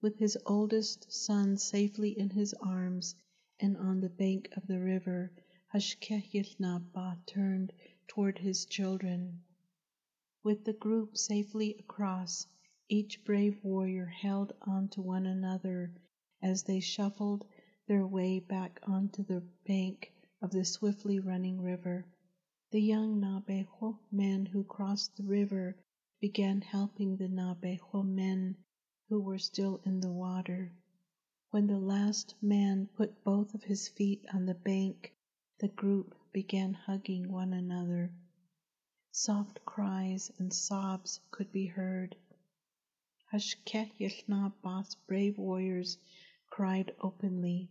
With 0.00 0.18
his 0.18 0.36
oldest 0.46 1.12
son 1.12 1.56
safely 1.56 2.10
in 2.10 2.30
his 2.30 2.54
arms 2.54 3.14
and 3.60 3.76
on 3.76 4.00
the 4.00 4.08
bank 4.08 4.48
of 4.56 4.66
the 4.66 4.80
river, 4.80 5.30
Hashké 5.72 6.30
Yił 6.32 6.58
Naabaah 6.58 7.18
turned 7.26 7.72
toward 8.08 8.38
his 8.38 8.66
children. 8.66 9.42
With 10.42 10.64
the 10.64 10.72
group 10.72 11.16
safely 11.16 11.76
across, 11.78 12.46
each 12.88 13.24
brave 13.24 13.62
warrior 13.62 14.06
held 14.06 14.54
on 14.62 14.88
to 14.88 15.02
one 15.02 15.26
another 15.26 15.92
as 16.46 16.62
they 16.62 16.78
shuffled 16.78 17.44
their 17.88 18.06
way 18.06 18.38
back 18.38 18.78
onto 18.84 19.24
the 19.24 19.42
bank 19.66 20.12
of 20.40 20.52
the 20.52 20.64
swiftly 20.64 21.18
running 21.18 21.60
river. 21.60 22.06
The 22.70 22.80
young 22.80 23.20
Naabeehó 23.20 23.98
men 24.12 24.46
who 24.46 24.62
crossed 24.62 25.16
the 25.16 25.24
river 25.24 25.76
began 26.20 26.60
helping 26.60 27.16
the 27.16 27.26
Naabeehó 27.26 28.04
men 28.06 28.56
who 29.08 29.20
were 29.20 29.40
still 29.40 29.80
in 29.84 29.98
the 29.98 30.12
water. 30.12 30.70
When 31.50 31.66
the 31.66 31.80
last 31.80 32.36
man 32.40 32.86
put 32.94 33.24
both 33.24 33.52
of 33.52 33.64
his 33.64 33.88
feet 33.88 34.24
on 34.32 34.46
the 34.46 34.54
bank, 34.54 35.12
the 35.58 35.68
group 35.68 36.14
began 36.32 36.74
hugging 36.74 37.32
one 37.32 37.52
another. 37.54 38.12
Soft 39.10 39.64
cries 39.64 40.30
and 40.38 40.52
sobs 40.52 41.18
could 41.32 41.50
be 41.50 41.66
heard. 41.66 42.14
Hashké 43.32 43.90
Yił 43.98 44.28
Naabaah's 44.28 44.94
brave 45.08 45.38
warriors 45.38 45.98
cried 46.50 46.94
openly. 47.00 47.70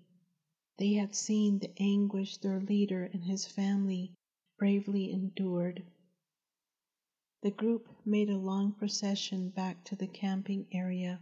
They 0.77 0.93
had 0.93 1.15
seen 1.15 1.59
the 1.59 1.71
anguish 1.79 2.37
their 2.37 2.59
leader 2.59 3.03
and 3.05 3.23
his 3.23 3.45
family 3.45 4.13
bravely 4.57 5.11
endured. 5.11 5.85
The 7.41 7.51
group 7.51 7.87
made 8.05 8.29
a 8.29 8.37
long 8.37 8.73
procession 8.73 9.49
back 9.49 9.83
to 9.85 9.95
the 9.95 10.07
camping 10.07 10.67
area. 10.71 11.21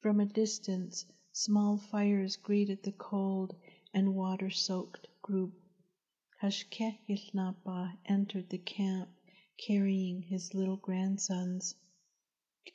From 0.00 0.20
a 0.20 0.26
distance, 0.26 1.04
small 1.32 1.76
fires 1.76 2.36
greeted 2.36 2.82
the 2.82 2.92
cold 2.92 3.54
and 3.92 4.14
water 4.14 4.48
soaked 4.48 5.08
group. 5.20 5.52
Yił 6.42 7.34
Naabaah 7.34 7.98
entered 8.06 8.48
the 8.48 8.58
camp 8.58 9.08
carrying 9.66 10.22
his 10.22 10.54
little 10.54 10.76
grandsons. 10.76 11.74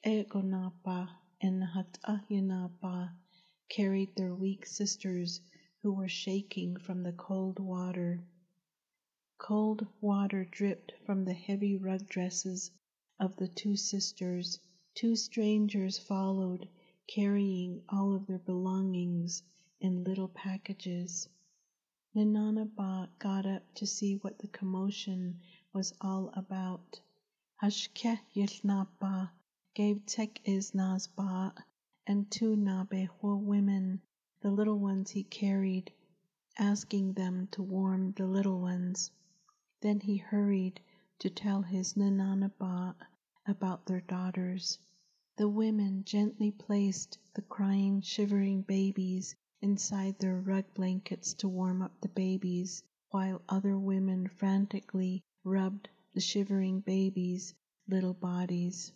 Egonapa 0.05 1.09
and 1.41 1.63
Hatahinapa 1.63 3.15
carried 3.75 4.15
their 4.15 4.35
weak 4.35 4.67
sisters 4.67 5.41
who 5.81 5.91
were 5.91 6.07
shaking 6.07 6.77
from 6.77 7.01
the 7.01 7.11
cold 7.13 7.57
water. 7.57 8.23
Cold 9.39 9.87
water 9.99 10.45
dripped 10.51 10.93
from 11.07 11.25
the 11.25 11.33
heavy 11.33 11.75
rug 11.75 12.07
dresses 12.07 12.69
of 13.19 13.35
the 13.37 13.47
two 13.47 13.75
sisters. 13.75 14.59
Two 14.93 15.15
strangers 15.15 15.97
followed, 15.97 16.69
carrying 17.07 17.81
all 17.89 18.13
of 18.13 18.27
their 18.27 18.37
belongings 18.37 19.41
in 19.81 20.03
little 20.03 20.27
packages. 20.27 21.27
Ninanaba 22.15 23.09
got 23.17 23.47
up 23.47 23.63
to 23.73 23.87
see 23.87 24.17
what 24.17 24.37
the 24.37 24.49
commotion 24.49 25.39
was 25.73 25.91
all 25.99 26.29
about. 26.35 26.99
Hashkeh 27.59 28.19
Yilnaba 28.35 29.31
gave 29.73 30.05
Tek 30.05 30.41
Iznazba 30.45 31.55
and 32.05 32.29
two 32.29 32.57
Naabeehó 32.57 33.41
women 33.41 34.01
the 34.41 34.51
little 34.51 34.77
ones 34.77 35.11
he 35.11 35.23
carried, 35.23 35.89
asking 36.59 37.13
them 37.13 37.47
to 37.47 37.63
warm 37.63 38.11
the 38.11 38.27
little 38.27 38.59
ones. 38.59 39.09
Then 39.79 40.01
he 40.01 40.17
hurried 40.17 40.81
to 41.19 41.29
tell 41.29 41.61
his 41.61 41.93
Nananaba 41.93 42.95
about 43.45 43.85
their 43.85 44.01
daughters. 44.01 44.79
The 45.37 45.47
women 45.47 46.03
gently 46.03 46.51
placed 46.51 47.17
the 47.35 47.41
crying, 47.41 48.01
shivering 48.01 48.63
babies 48.63 49.35
inside 49.61 50.19
their 50.19 50.39
rug 50.41 50.65
blankets 50.73 51.33
to 51.35 51.47
warm 51.47 51.81
up 51.81 52.01
the 52.01 52.09
babies, 52.09 52.83
while 53.11 53.41
other 53.47 53.79
women 53.79 54.27
frantically 54.27 55.23
rubbed 55.45 55.87
the 56.13 56.19
shivering 56.19 56.81
babies' 56.81 57.53
little 57.87 58.13
bodies. 58.13 58.91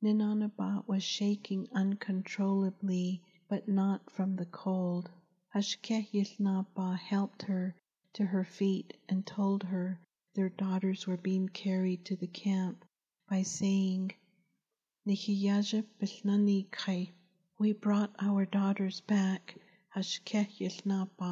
Ninanaba 0.00 0.84
was 0.86 1.02
shaking 1.02 1.66
uncontrollably, 1.72 3.20
but 3.48 3.66
not 3.66 4.08
from 4.08 4.36
the 4.36 4.46
cold. 4.46 5.10
Hashkeh 5.52 6.06
helped 6.94 7.42
her 7.42 7.74
to 8.12 8.24
her 8.26 8.44
feet 8.44 8.96
and 9.08 9.26
told 9.26 9.64
her 9.64 9.98
their 10.34 10.50
daughters 10.50 11.08
were 11.08 11.16
being 11.16 11.48
carried 11.48 12.04
to 12.04 12.14
the 12.14 12.28
camp 12.28 12.84
by 13.28 13.42
saying, 13.42 14.12
We 17.58 17.72
brought 17.72 18.14
our 18.20 18.46
daughters 18.46 19.00
back, 19.00 19.56
Hashkeh 19.96 20.60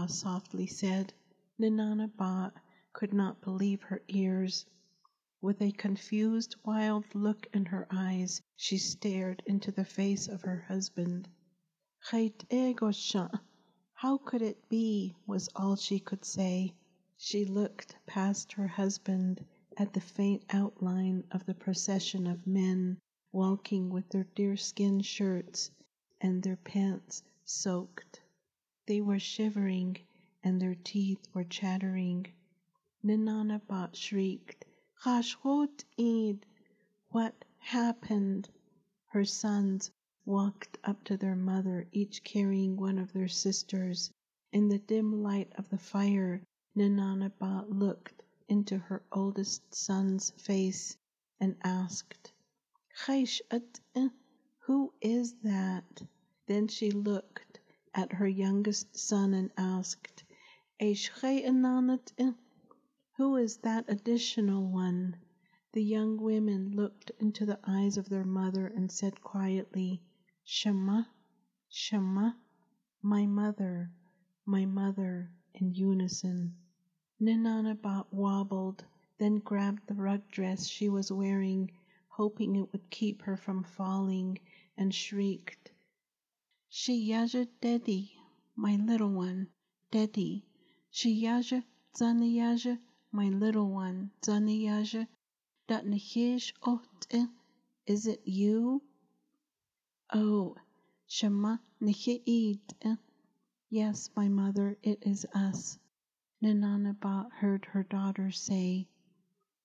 softly 0.09 0.67
said. 0.67 1.13
Ninanaba 1.57 2.53
could 2.93 3.13
not 3.15 3.41
believe 3.43 3.83
her 3.83 4.03
ears. 4.09 4.67
With 5.43 5.61
a 5.61 5.71
confused, 5.71 6.57
wild 6.64 7.14
look 7.14 7.47
in 7.52 7.66
her 7.66 7.87
eyes, 7.90 8.40
she 8.57 8.78
stared 8.78 9.43
into 9.45 9.71
the 9.71 9.85
face 9.85 10.28
of 10.28 10.40
her 10.40 10.61
husband. 10.62 11.28
How 12.08 12.30
could 14.17 14.41
it 14.41 14.67
be? 14.71 15.15
was 15.26 15.50
all 15.54 15.76
she 15.76 16.00
could 16.00 16.25
say. 16.25 16.73
She 17.19 17.45
looked 17.45 17.97
past 18.06 18.52
her 18.52 18.67
husband 18.67 19.45
at 19.76 19.93
the 19.93 20.00
faint 20.00 20.43
outline 20.49 21.25
of 21.30 21.45
the 21.45 21.52
procession 21.54 22.26
of 22.26 22.47
men 22.47 22.97
walking 23.30 23.91
with 23.91 24.08
their 24.08 24.25
deerskin 24.34 25.02
shirts 25.02 25.71
and 26.19 26.43
their 26.43 26.56
pants 26.56 27.23
soaked. 27.45 28.23
They 28.87 29.02
were 29.02 29.19
shivering 29.19 29.99
and 30.43 30.63
their 30.63 30.76
teeth 30.76 31.28
were 31.34 31.45
chattering. 31.45 32.26
Ninanabat 33.04 33.95
shrieked, 33.97 34.65
Rashwot 35.04 35.85
Eid! 36.00 36.47
What 37.11 37.45
happened? 37.59 38.49
Her 39.09 39.26
sons 39.26 39.91
walked 40.25 40.78
up 40.85 41.04
to 41.04 41.19
their 41.19 41.37
mother, 41.37 41.87
each 41.93 42.25
carrying 42.25 42.78
one 42.78 42.97
of 42.99 43.13
their 43.13 43.28
sisters. 43.28 44.11
In 44.52 44.69
the 44.69 44.78
dim 44.78 45.23
light 45.23 45.52
of 45.56 45.69
the 45.69 45.76
fire, 45.76 46.41
Ninanaba 46.75 47.67
looked 47.69 48.23
into 48.49 48.78
her 48.78 49.02
oldest 49.13 49.75
son's 49.75 50.30
face 50.30 50.97
and 51.39 51.59
asked, 51.63 52.32
eh, 53.06 54.09
Who 54.61 54.95
is 55.02 55.35
that? 55.43 56.02
Then 56.47 56.69
she 56.69 56.91
looked 56.91 57.61
at 57.93 58.15
her 58.15 58.26
youngest 58.28 58.97
son 58.97 59.35
and 59.35 59.52
asked, 59.59 60.25
Who 63.19 63.37
is 63.37 63.57
that 63.59 63.87
additional 63.89 64.71
one? 64.71 65.17
The 65.73 65.83
young 65.83 66.19
women 66.19 66.73
looked 66.73 67.13
into 67.19 67.47
the 67.47 67.59
eyes 67.65 67.97
of 67.97 68.11
their 68.11 68.26
mother 68.26 68.67
and 68.67 68.93
said 68.93 69.23
quietly, 69.23 70.02
Shema, 70.45 71.05
Shema, 71.71 72.33
my 73.00 73.25
mother, 73.25 73.91
my 74.45 74.67
mother, 74.67 75.33
in 75.55 75.75
unison. 75.75 76.57
Ninanabat 77.19 78.13
wobbled, 78.13 78.85
then 79.17 79.37
grabbed 79.39 79.87
the 79.87 79.95
rug 79.95 80.29
dress 80.29 80.67
she 80.67 80.91
was 80.91 81.11
wearing, 81.11 81.71
hoping 82.09 82.55
it 82.57 82.71
would 82.71 82.91
keep 82.91 83.23
her 83.23 83.39
from 83.39 83.65
falling, 83.65 84.39
and 84.76 84.95
shrieked, 84.95 85.73
Shiyaja 86.71 87.49
Dedi, 87.63 88.11
my 88.55 88.76
little 88.76 89.11
one, 89.11 89.49
Dedi, 89.91 90.45
Shiyaja 90.93 91.65
Zanayaja, 91.99 92.79
my 93.17 93.31
little 93.31 93.71
one, 93.71 94.11
Zanayaja, 94.21 95.09
Datnahish 95.69 96.52
Ote, 96.63 97.15
is 97.87 98.07
it 98.07 98.21
you? 98.26 98.83
Oh, 100.13 100.55
Shema 101.07 101.57
Nihi'id. 101.81 102.99
Yes, 103.71 104.11
my 104.15 104.29
mother, 104.29 104.76
it 104.83 104.99
is 105.07 105.25
us. 105.33 105.79
Ninanaba 106.43 107.33
heard 107.33 107.65
her 107.65 107.85
daughter 107.85 108.31
say. 108.31 108.87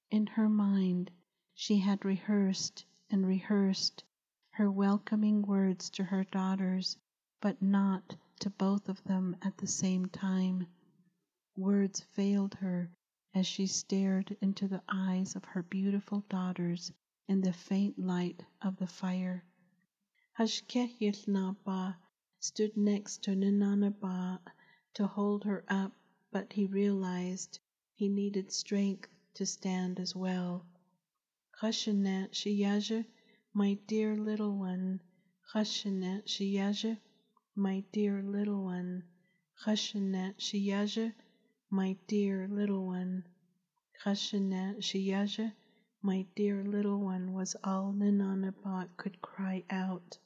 In 0.10 0.28
her 0.28 0.48
mind, 0.48 1.12
she 1.54 1.78
had 1.80 2.06
rehearsed 2.06 2.86
and 3.10 3.28
rehearsed 3.28 4.06
her 4.52 4.72
welcoming 4.72 5.42
words 5.42 5.90
to 5.90 6.06
her 6.06 6.24
daughters, 6.24 6.96
but 7.42 7.62
not 7.62 8.16
to 8.40 8.50
both 8.50 8.88
of 8.88 9.04
them 9.04 9.36
at 9.42 9.58
the 9.58 9.68
same 9.68 10.06
time. 10.06 10.68
Words 11.58 12.00
failed 12.00 12.54
her 12.56 12.90
as 13.34 13.48
she 13.48 13.65
stared 13.65 14.36
into 14.41 14.67
the 14.67 14.82
eyes 14.89 15.36
of 15.36 15.46
her 15.46 15.63
beautiful 15.63 16.20
daughters 16.28 16.91
in 17.28 17.39
the 17.39 17.54
faint 17.54 17.98
light 17.98 18.44
of 18.62 18.76
the 18.76 18.88
fire. 18.88 19.44
Hashkeh 20.38 20.89
stood 22.39 22.76
next 22.76 23.24
to 23.24 23.32
Ninanaba 23.32 24.39
to 24.96 25.08
hold 25.08 25.46
her 25.46 25.63
up, 25.70 25.94
but 26.32 26.52
he 26.52 26.65
realized 26.65 27.60
he 27.94 28.10
needed 28.10 28.52
strength 28.52 29.08
to 29.36 29.46
stand 29.46 30.00
as 30.00 30.15
well. 30.15 30.65
Khashanet 31.62 32.32
Shiyaja, 32.34 33.06
my 33.54 33.76
dear 33.88 34.17
little 34.17 34.58
one, 34.58 35.00
Khashanet 35.54 36.26
Shiyaja, 36.26 36.98
my 37.56 37.84
dear 37.91 38.22
little 38.24 38.63
one, 38.63 39.04
Khashanet 39.63 40.38
Shiyaja, 40.38 41.13
my 41.74 41.96
dear 42.06 42.50
little 42.50 42.86
one, 42.86 43.24
Khashanet 44.04 44.80
Shiyaja, 44.80 45.54
my 46.02 46.26
dear 46.36 46.66
little 46.66 47.00
one 47.00 47.32
was 47.32 47.56
all 47.64 47.94
Ninanabat 47.94 48.98
could 48.98 49.22
cry 49.22 49.64
out. 49.70 50.18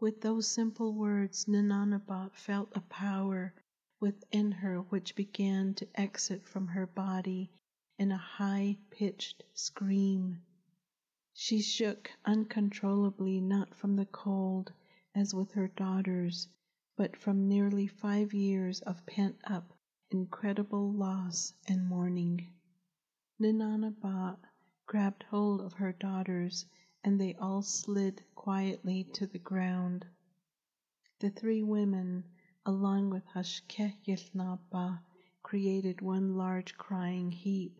With 0.00 0.20
those 0.20 0.46
simple 0.46 0.92
words, 0.92 1.46
Ninanabat 1.46 2.34
felt 2.34 2.76
a 2.76 2.82
power 2.82 3.54
within 4.00 4.52
her 4.52 4.82
which 4.82 5.16
began 5.16 5.72
to 5.76 5.88
exit 5.98 6.44
from 6.46 6.66
her 6.66 6.86
body 6.86 7.50
in 7.98 8.12
a 8.12 8.18
high 8.18 8.76
pitched 8.90 9.42
scream. 9.54 10.42
She 11.32 11.62
shook 11.62 12.10
uncontrollably, 12.26 13.40
not 13.40 13.74
from 13.74 13.96
the 13.96 14.04
cold, 14.04 14.74
as 15.14 15.32
with 15.34 15.52
her 15.52 15.68
daughters, 15.68 16.48
but 16.98 17.16
from 17.16 17.48
nearly 17.48 17.86
five 17.86 18.34
years 18.34 18.82
of 18.82 19.06
pent 19.06 19.36
up, 19.44 19.72
incredible 20.12 20.92
loss 20.92 21.54
and 21.66 21.86
mourning. 21.86 22.46
Ninanabat 23.40 24.36
grabbed 24.86 25.22
hold 25.24 25.60
of 25.62 25.72
her 25.72 25.92
daughters, 25.92 26.66
and 27.02 27.18
they 27.18 27.34
all 27.34 27.62
slid 27.62 28.22
quietly 28.34 29.04
to 29.14 29.26
the 29.26 29.38
ground. 29.38 30.04
The 31.20 31.30
three 31.30 31.62
women, 31.62 32.24
along 32.66 33.10
with 33.10 33.26
Hashké 33.34 33.94
Yił 34.06 34.30
Naabaah, 34.34 35.00
created 35.42 36.00
one 36.00 36.36
large 36.36 36.76
crying 36.76 37.30
heap. 37.30 37.76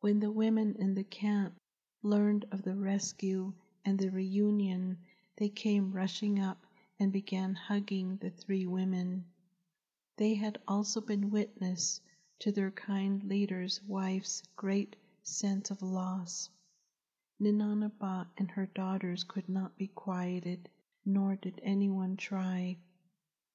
When 0.00 0.18
the 0.18 0.30
women 0.30 0.74
in 0.74 0.94
the 0.94 1.04
camp 1.04 1.54
learned 2.02 2.46
of 2.50 2.62
the 2.62 2.74
rescue 2.74 3.52
and 3.84 3.98
the 3.98 4.10
reunion, 4.10 4.98
they 5.36 5.48
came 5.48 5.92
rushing 5.92 6.40
up 6.40 6.66
and 6.98 7.12
began 7.12 7.54
hugging 7.54 8.16
the 8.16 8.30
three 8.30 8.66
women. 8.66 9.24
They 10.18 10.34
had 10.34 10.60
also 10.68 11.00
been 11.00 11.30
witness 11.30 12.00
to 12.40 12.52
their 12.52 12.70
kind 12.70 13.24
leader's 13.24 13.82
wife's 13.82 14.42
great 14.56 14.94
sense 15.22 15.70
of 15.70 15.80
loss. 15.82 16.50
Ninanabat 17.40 18.28
and 18.36 18.50
her 18.50 18.66
daughters 18.66 19.24
could 19.24 19.48
not 19.48 19.76
be 19.78 19.88
quieted, 19.88 20.68
nor 21.04 21.34
did 21.36 21.58
anyone 21.64 22.16
try. 22.18 22.76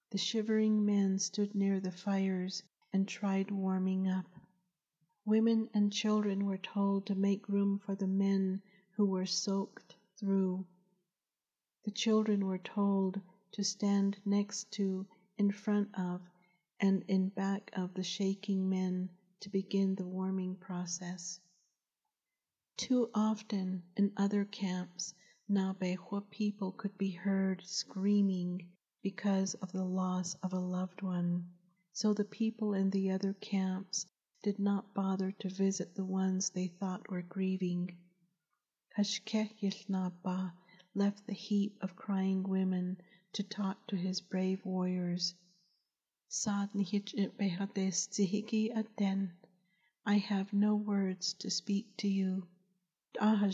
The 0.10 0.18
shivering 0.18 0.84
men 0.84 1.20
stood 1.20 1.54
near 1.54 1.80
the 1.80 1.92
fires 1.92 2.64
and 2.92 3.08
tried 3.08 3.52
warming 3.52 4.08
up. 4.08 4.28
Women 5.26 5.70
and 5.76 5.94
children 5.94 6.46
were 6.46 6.58
told 6.58 7.06
to 7.06 7.16
make 7.16 7.48
room 7.48 7.78
for 7.78 7.96
the 7.96 8.08
men 8.08 8.62
who 8.94 9.06
were 9.06 9.28
soaked 9.28 9.96
through. 10.18 10.66
The 11.84 11.92
children 11.92 12.46
were 12.46 12.58
told 12.58 13.22
to 13.52 13.64
stand 13.64 14.18
next 14.26 14.72
to, 14.72 15.06
in 15.38 15.52
front 15.52 15.90
of, 15.98 16.22
and 16.80 17.04
in 17.08 17.30
back 17.30 17.72
of 17.74 17.94
the 17.94 18.04
shaking 18.04 18.70
men 18.70 19.10
to 19.40 19.50
begin 19.50 19.96
the 19.96 20.06
warming 20.06 20.56
process. 20.56 21.40
Too 22.78 23.10
often 23.14 23.84
in 23.96 24.12
other 24.18 24.46
camps, 24.46 25.14
Naabeehó 25.50 26.30
people 26.30 26.72
could 26.74 26.98
be 26.98 27.12
heard 27.12 27.62
screaming 27.66 28.70
because 29.02 29.54
of 29.56 29.72
the 29.72 29.86
loss 29.86 30.36
of 30.44 30.54
a 30.54 30.60
loved 30.60 31.02
one, 31.02 31.48
so 31.94 32.14
the 32.14 32.26
people 32.26 32.74
in 32.74 32.90
the 32.90 33.12
other 33.12 33.34
camps 33.34 34.06
did 34.44 34.60
not 34.60 34.94
bother 34.94 35.32
to 35.32 35.50
visit 35.50 35.96
the 35.96 36.06
ones 36.06 36.50
they 36.50 36.68
thought 36.68 37.10
were 37.10 37.22
grieving. 37.22 37.98
Hashké 38.98 39.50
Yił 39.62 39.88
Naabaah 39.90 40.54
left 40.94 41.26
the 41.26 41.34
heap 41.34 41.78
of 41.82 41.96
crying 41.96 42.44
women 42.44 42.98
to 43.34 43.44
talk 43.44 43.88
to 43.88 43.96
his 43.96 44.22
brave 44.22 44.64
warriors. 44.66 45.34
I 46.30 46.68
have 50.18 50.52
no 50.52 50.76
words 50.76 51.34
to 51.36 51.50
speak 51.50 51.96
to 51.96 52.10
you. 52.10 52.46
All 53.22 53.50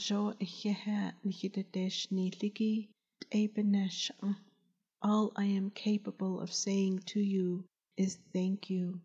I 5.36 5.44
am 5.44 5.70
capable 5.70 6.40
of 6.40 6.52
saying 6.52 7.00
to 7.06 7.20
you 7.20 7.64
is 7.96 8.18
thank 8.34 8.72
you. 8.72 9.02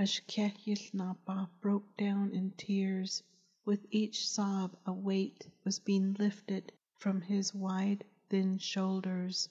Hashké 0.00 0.56
Yił 0.64 0.94
Naabaah 0.94 1.50
broke 1.60 1.94
down 1.98 2.32
in 2.32 2.52
tears. 2.52 3.22
With 3.66 3.86
each 3.90 4.26
sob 4.26 4.74
a 4.86 4.92
weight 4.94 5.46
was 5.64 5.80
being 5.80 6.14
lifted 6.14 6.72
from 6.94 7.20
his 7.20 7.52
wide, 7.52 8.06
thin 8.30 8.56
shoulders. 8.56 9.50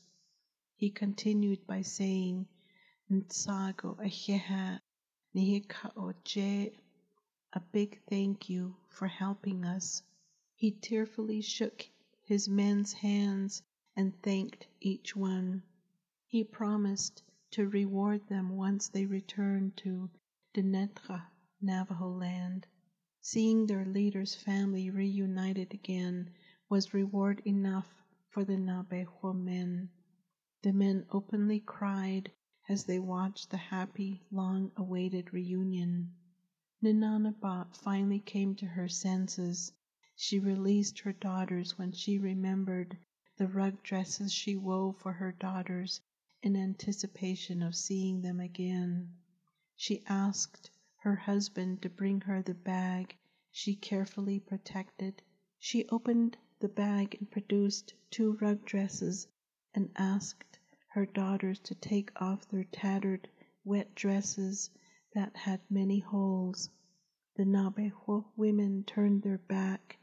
He 0.77 0.89
continued 0.89 1.67
by 1.67 1.83
saying, 1.83 2.47
Ntsago 3.13 3.97
Aheha 3.97 4.79
Nihikaoje, 5.35 6.73
a 7.51 7.59
big 7.59 7.99
thank 8.07 8.49
you 8.49 8.77
for 8.87 9.05
helping 9.05 9.65
us. 9.65 10.01
He 10.55 10.71
tearfully 10.71 11.41
shook 11.41 11.89
his 12.23 12.47
men's 12.47 12.93
hands 12.93 13.63
and 13.97 14.17
thanked 14.21 14.65
each 14.79 15.13
one. 15.13 15.61
He 16.25 16.45
promised 16.45 17.21
to 17.49 17.67
reward 17.67 18.25
them 18.29 18.55
once 18.55 18.87
they 18.87 19.05
returned 19.05 19.75
to 19.83 20.09
Dinétah, 20.53 21.25
Navajo 21.59 22.11
land. 22.15 22.65
Seeing 23.19 23.65
their 23.65 23.83
leader's 23.83 24.35
family 24.35 24.89
reunited 24.89 25.73
again 25.73 26.29
was 26.69 26.93
reward 26.93 27.41
enough 27.45 27.93
for 28.29 28.45
the 28.45 28.55
Naabeehó 28.55 29.37
men. 29.37 29.89
The 30.61 30.71
men 30.71 31.05
openly 31.11 31.59
cried 31.59 32.31
as 32.71 32.85
they 32.85 32.99
watched 32.99 33.49
the 33.49 33.57
happy, 33.57 34.21
long 34.31 34.71
awaited 34.77 35.33
reunion. 35.33 36.09
Ninanabat 36.81 37.75
finally 37.75 38.21
came 38.21 38.55
to 38.55 38.65
her 38.65 38.87
senses. 38.87 39.73
She 40.15 40.39
released 40.39 40.99
her 40.99 41.11
daughters 41.11 41.77
when 41.77 41.91
she 41.91 42.17
remembered 42.17 42.97
the 43.35 43.47
rug 43.49 43.83
dresses 43.83 44.31
she 44.31 44.55
wove 44.55 44.95
for 44.99 45.11
her 45.11 45.33
daughters 45.33 45.99
in 46.41 46.55
anticipation 46.55 47.61
of 47.61 47.75
seeing 47.75 48.21
them 48.21 48.39
again. 48.39 49.15
She 49.75 50.01
asked 50.07 50.71
her 50.99 51.17
husband 51.17 51.81
to 51.81 51.89
bring 51.89 52.21
her 52.21 52.41
the 52.41 52.53
bag 52.53 53.17
she 53.51 53.75
carefully 53.75 54.39
protected. 54.39 55.21
She 55.59 55.89
opened 55.89 56.37
the 56.61 56.69
bag 56.69 57.17
and 57.19 57.29
produced 57.29 57.93
two 58.11 58.37
rug 58.39 58.63
dresses 58.63 59.27
and 59.73 59.91
asked 59.97 60.50
her 60.93 61.05
daughters 61.05 61.57
to 61.59 61.73
take 61.75 62.11
off 62.21 62.45
their 62.49 62.65
tattered, 62.65 63.27
wet 63.63 63.95
dresses 63.95 64.69
that 65.13 65.33
had 65.35 65.61
many 65.69 65.99
holes. 65.99 66.69
The 67.35 67.45
Naabeehó 67.45 68.25
women 68.35 68.83
turned 68.83 69.21
their 69.21 69.37
back 69.37 69.97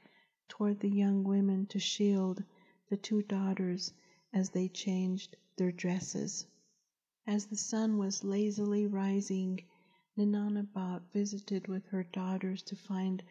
toward 0.49 0.81
the 0.81 0.89
young 0.89 1.25
women 1.25 1.67
to 1.67 1.79
shield 1.79 2.43
the 2.89 2.97
two 2.97 3.21
daughters 3.23 3.93
as 4.33 4.49
they 4.49 4.69
changed 4.69 5.37
their 5.57 5.73
dresses. 5.73 6.47
As 7.27 7.45
the 7.45 7.57
sun 7.57 7.99
was 7.99 8.25
lazily 8.25 8.87
rising, 8.87 9.61
Ninanabat 10.17 11.03
visited 11.13 11.69
with 11.69 11.85
her 11.89 12.05
daughters 12.05 12.63
to 12.63 12.77
find 12.77 13.23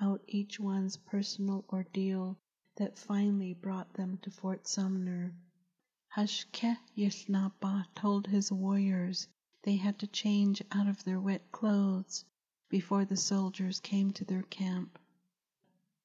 out 0.00 0.22
each 0.28 0.60
one's 0.60 0.96
personal 0.96 1.64
ordeal 1.72 2.38
that 2.76 2.96
finally 2.98 3.52
brought 3.52 3.92
them 3.94 4.16
to 4.22 4.30
Fort 4.30 4.68
Sumner. 4.68 5.34
Hashké 6.16 6.76
Yił 6.96 7.28
Naabaah 7.28 7.86
told 7.94 8.26
his 8.26 8.50
warriors 8.50 9.28
they 9.62 9.76
had 9.76 9.96
to 10.00 10.08
change 10.08 10.60
out 10.72 10.88
of 10.88 11.04
their 11.04 11.20
wet 11.20 11.52
clothes 11.52 12.24
before 12.68 13.04
the 13.04 13.16
soldiers 13.16 13.78
came 13.78 14.10
to 14.14 14.24
their 14.24 14.42
camp. 14.42 14.98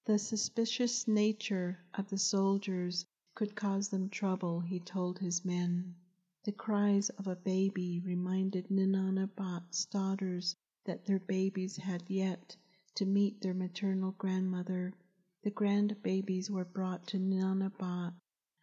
The 0.05 0.19
suspicious 0.19 1.07
nature 1.07 1.79
of 1.95 2.07
the 2.09 2.19
soldiers 2.19 3.07
could 3.33 3.55
cause 3.55 3.89
them 3.89 4.09
trouble, 4.09 4.59
he 4.59 4.79
told 4.79 5.17
his 5.17 5.43
men. 5.43 5.95
The 6.43 6.51
cries 6.51 7.09
of 7.09 7.25
a 7.25 7.35
baby 7.35 7.99
reminded 7.99 8.69
Ninanabat's 8.69 9.85
daughters 9.85 10.55
that 10.83 11.05
their 11.05 11.17
babies 11.17 11.77
had 11.77 12.07
yet 12.07 12.55
to 12.93 13.07
meet 13.07 13.41
their 13.41 13.55
maternal 13.55 14.11
grandmother. 14.11 14.93
The 15.41 15.49
grandbabies 15.49 16.51
were 16.51 16.63
brought 16.63 17.07
to 17.07 17.17
Ninanabat 17.17 18.13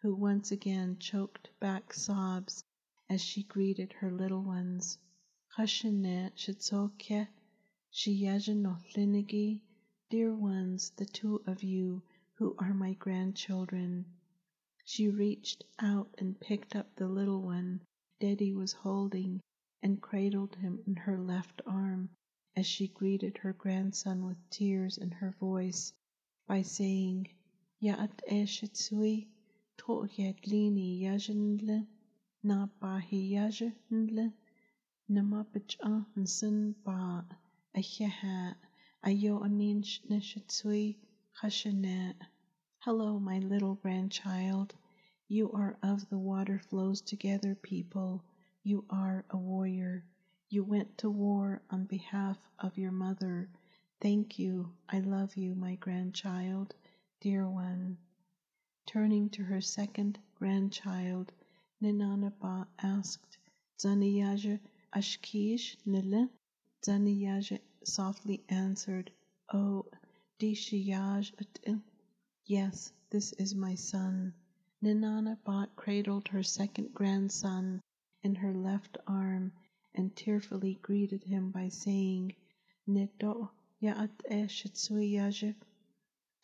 who 0.03 0.17
once 0.17 0.51
again 0.51 0.99
choked 0.99 1.49
back 1.61 1.95
sobs 1.95 2.65
as 3.09 3.21
she 3.21 3.45
greeted 3.45 3.93
her 3.93 4.11
little 4.11 4.43
ones. 4.43 4.99
Chashanet 5.57 6.35
Shitsoke, 6.35 7.29
Shiyajanolinigi, 7.93 9.61
dear 10.11 10.35
ones, 10.35 10.91
the 10.97 11.07
two 11.07 11.41
of 11.47 11.63
you 11.63 12.03
who 12.35 12.53
are 12.59 12.75
my 12.75 12.95
grandchildren. 12.95 14.05
She 14.85 15.09
reached 15.09 15.63
out 15.79 16.13
and 16.19 16.41
picked 16.41 16.75
up 16.75 16.97
the 16.97 17.07
little 17.07 17.41
one 17.41 17.81
Dedi 18.21 18.53
was 18.53 18.73
holding 18.73 19.41
and 19.85 20.03
cradled 20.03 20.57
him 20.57 20.81
in 20.85 20.97
her 20.97 21.21
left 21.21 21.63
arm 21.65 22.11
as 22.57 22.67
she 22.67 22.89
greeted 22.89 23.39
her 23.39 23.53
grandson 23.53 24.25
with 24.25 24.51
tears 24.51 24.99
in 24.99 25.13
her 25.13 25.31
voice 25.39 25.93
by 26.49 26.63
saying, 26.63 27.29
Ya'at 27.81 28.17
to'yadlini 28.29 29.29
yajanle 31.03 31.87
na 32.43 32.69
bahi 32.81 33.21
yajanle 33.35 34.33
namapach'a 35.15 35.93
nsin 36.23 36.75
ba 36.85 37.25
aheha 37.79 38.57
ayo 39.09 39.35
anin 39.47 39.81
nishitsui 40.09 40.97
chashanet. 41.37 42.17
Hello, 42.85 43.19
my 43.19 43.39
little 43.39 43.75
grandchild. 43.77 44.75
You 45.29 45.51
are 45.53 45.79
of 45.83 46.09
the 46.11 46.19
water 46.19 46.59
flows 46.59 47.01
together 47.01 47.55
people. 47.55 48.23
You 48.63 48.85
are 48.91 49.25
a 49.31 49.37
warrior. 49.37 50.05
You 50.51 50.65
went 50.65 50.99
to 50.99 51.11
war 51.11 51.63
on 51.71 51.87
behalf 51.87 52.39
of 52.59 52.77
your 52.77 52.93
mother. 52.93 53.49
Thank 54.01 54.39
you. 54.39 54.73
I 54.89 54.99
love 55.01 55.37
you, 55.37 55.55
my 55.55 55.77
grandchild, 55.77 56.75
dear 57.21 57.49
one. 57.49 57.97
Turning 58.85 59.31
to 59.31 59.45
her 59.45 59.61
second 59.61 60.19
grandchild, 60.35 61.31
Ninanaba 61.81 62.67
asked, 62.81 63.39
Zaniyaja 63.79 64.59
Ashkish 64.93 65.77
Nile? 65.87 66.29
Zaniyaja 66.85 67.61
softly 67.85 68.43
answered, 68.49 69.13
Oh, 69.53 69.87
Dishiyaj 70.41 71.33
Yes, 72.45 72.93
this 73.09 73.33
is 73.35 73.55
my 73.55 73.77
son. 73.77 74.35
Ninana 74.83 75.39
Bot 75.45 75.77
cradled 75.77 76.27
her 76.27 76.43
second 76.43 76.93
grandson 76.93 77.81
in 78.25 78.35
her 78.35 78.53
left 78.53 78.99
arm 79.07 79.53
and 79.95 80.17
tearfully 80.17 80.75
greeted 80.83 81.23
him 81.23 81.53
by 81.53 81.69
saying, 81.69 82.35
Nedo 82.89 83.51
Yaat 83.81 84.11
e 84.29 84.49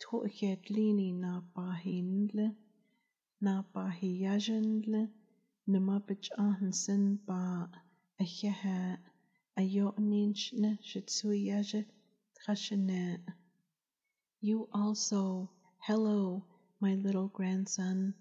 Shitsuyaje 0.01 0.31
To'yedlini 0.31 1.15
na 1.15 1.43
bahinle 1.55 2.47
na 3.41 3.63
bahiyajanle 3.75 5.03
namabich 5.67 6.29
ahansin 6.39 7.19
ba 7.27 7.69
aheha 8.23 8.99
ayoninshne 9.59 10.79
Shitsuyaje 10.89 11.85
Trashane. 12.37 13.19
You 14.41 14.69
also, 14.73 15.51
hello, 15.79 16.45
my 16.81 16.95
little 16.95 17.29
grandson. 17.29 18.15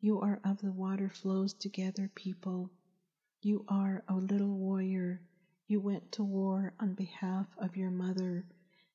You 0.00 0.20
are 0.20 0.38
of 0.44 0.60
the 0.60 0.72
water 0.72 1.08
flows 1.08 1.54
together 1.54 2.10
people. 2.14 2.70
You 3.40 3.64
are 3.68 4.04
a 4.06 4.16
little 4.16 4.54
warrior. 4.54 5.22
You 5.66 5.80
went 5.80 6.12
to 6.12 6.24
war 6.24 6.74
on 6.78 6.94
behalf 6.94 7.46
of 7.56 7.76
your 7.76 7.90
mother. 7.90 8.44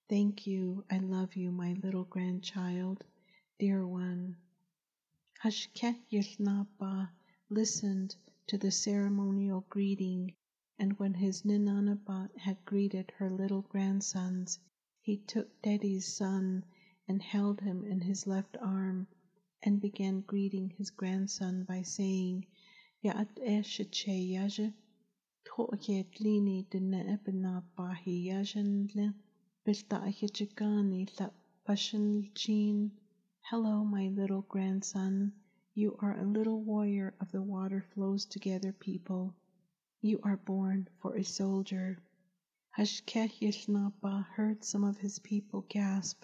Thank 0.10 0.48
you. 0.48 0.86
I 0.90 1.00
love 1.00 1.36
you, 1.36 1.52
my 1.52 1.74
little 1.84 2.06
grandchild, 2.06 3.04
dear 3.60 3.86
one. 3.86 4.38
Hashke 5.44 5.98
Yilnapa 6.10 7.10
listened 7.50 8.16
to 8.48 8.58
the 8.58 8.72
ceremonial 8.72 9.66
greeting, 9.70 10.34
and 10.80 10.98
when 10.98 11.14
his 11.14 11.42
Ninanabat 11.42 12.38
had 12.38 12.64
greeted 12.64 13.12
her 13.18 13.30
little 13.30 13.64
grandsons, 13.64 14.60
he 15.02 15.18
took 15.18 15.62
Dedi's 15.62 16.06
son 16.08 16.64
and 17.10 17.22
held 17.22 17.60
him 17.60 17.84
in 17.84 18.00
his 18.00 18.26
left 18.26 18.56
arm 18.62 19.08
and 19.62 19.82
began 19.82 20.22
greeting 20.22 20.70
his 20.70 20.90
grandson 20.90 21.66
by 21.66 21.82
saying, 21.82 22.46
Ya'at 23.04 23.36
eshache 23.46 24.32
yaja, 24.32 24.74
to'yet 25.44 26.14
lini 26.22 26.66
dene 26.70 27.04
ebina 27.20 27.62
Hello, 29.68 29.84
my 33.84 34.08
little 34.08 34.46
grandson. 34.48 35.34
You 35.74 35.98
are 36.00 36.18
a 36.18 36.24
little 36.26 36.62
warrior 36.62 37.14
of 37.20 37.34
the 37.34 37.42
water 37.42 37.84
flows 37.94 38.24
together 38.24 38.72
people. 38.72 39.36
You 40.00 40.22
are 40.24 40.38
born 40.38 40.88
for 41.02 41.18
a 41.18 41.24
soldier. 41.26 41.98
Hashkeh 42.78 43.28
heard 44.38 44.64
some 44.64 44.86
of 44.86 45.00
his 45.00 45.20
people 45.20 45.66
gasp, 45.68 46.24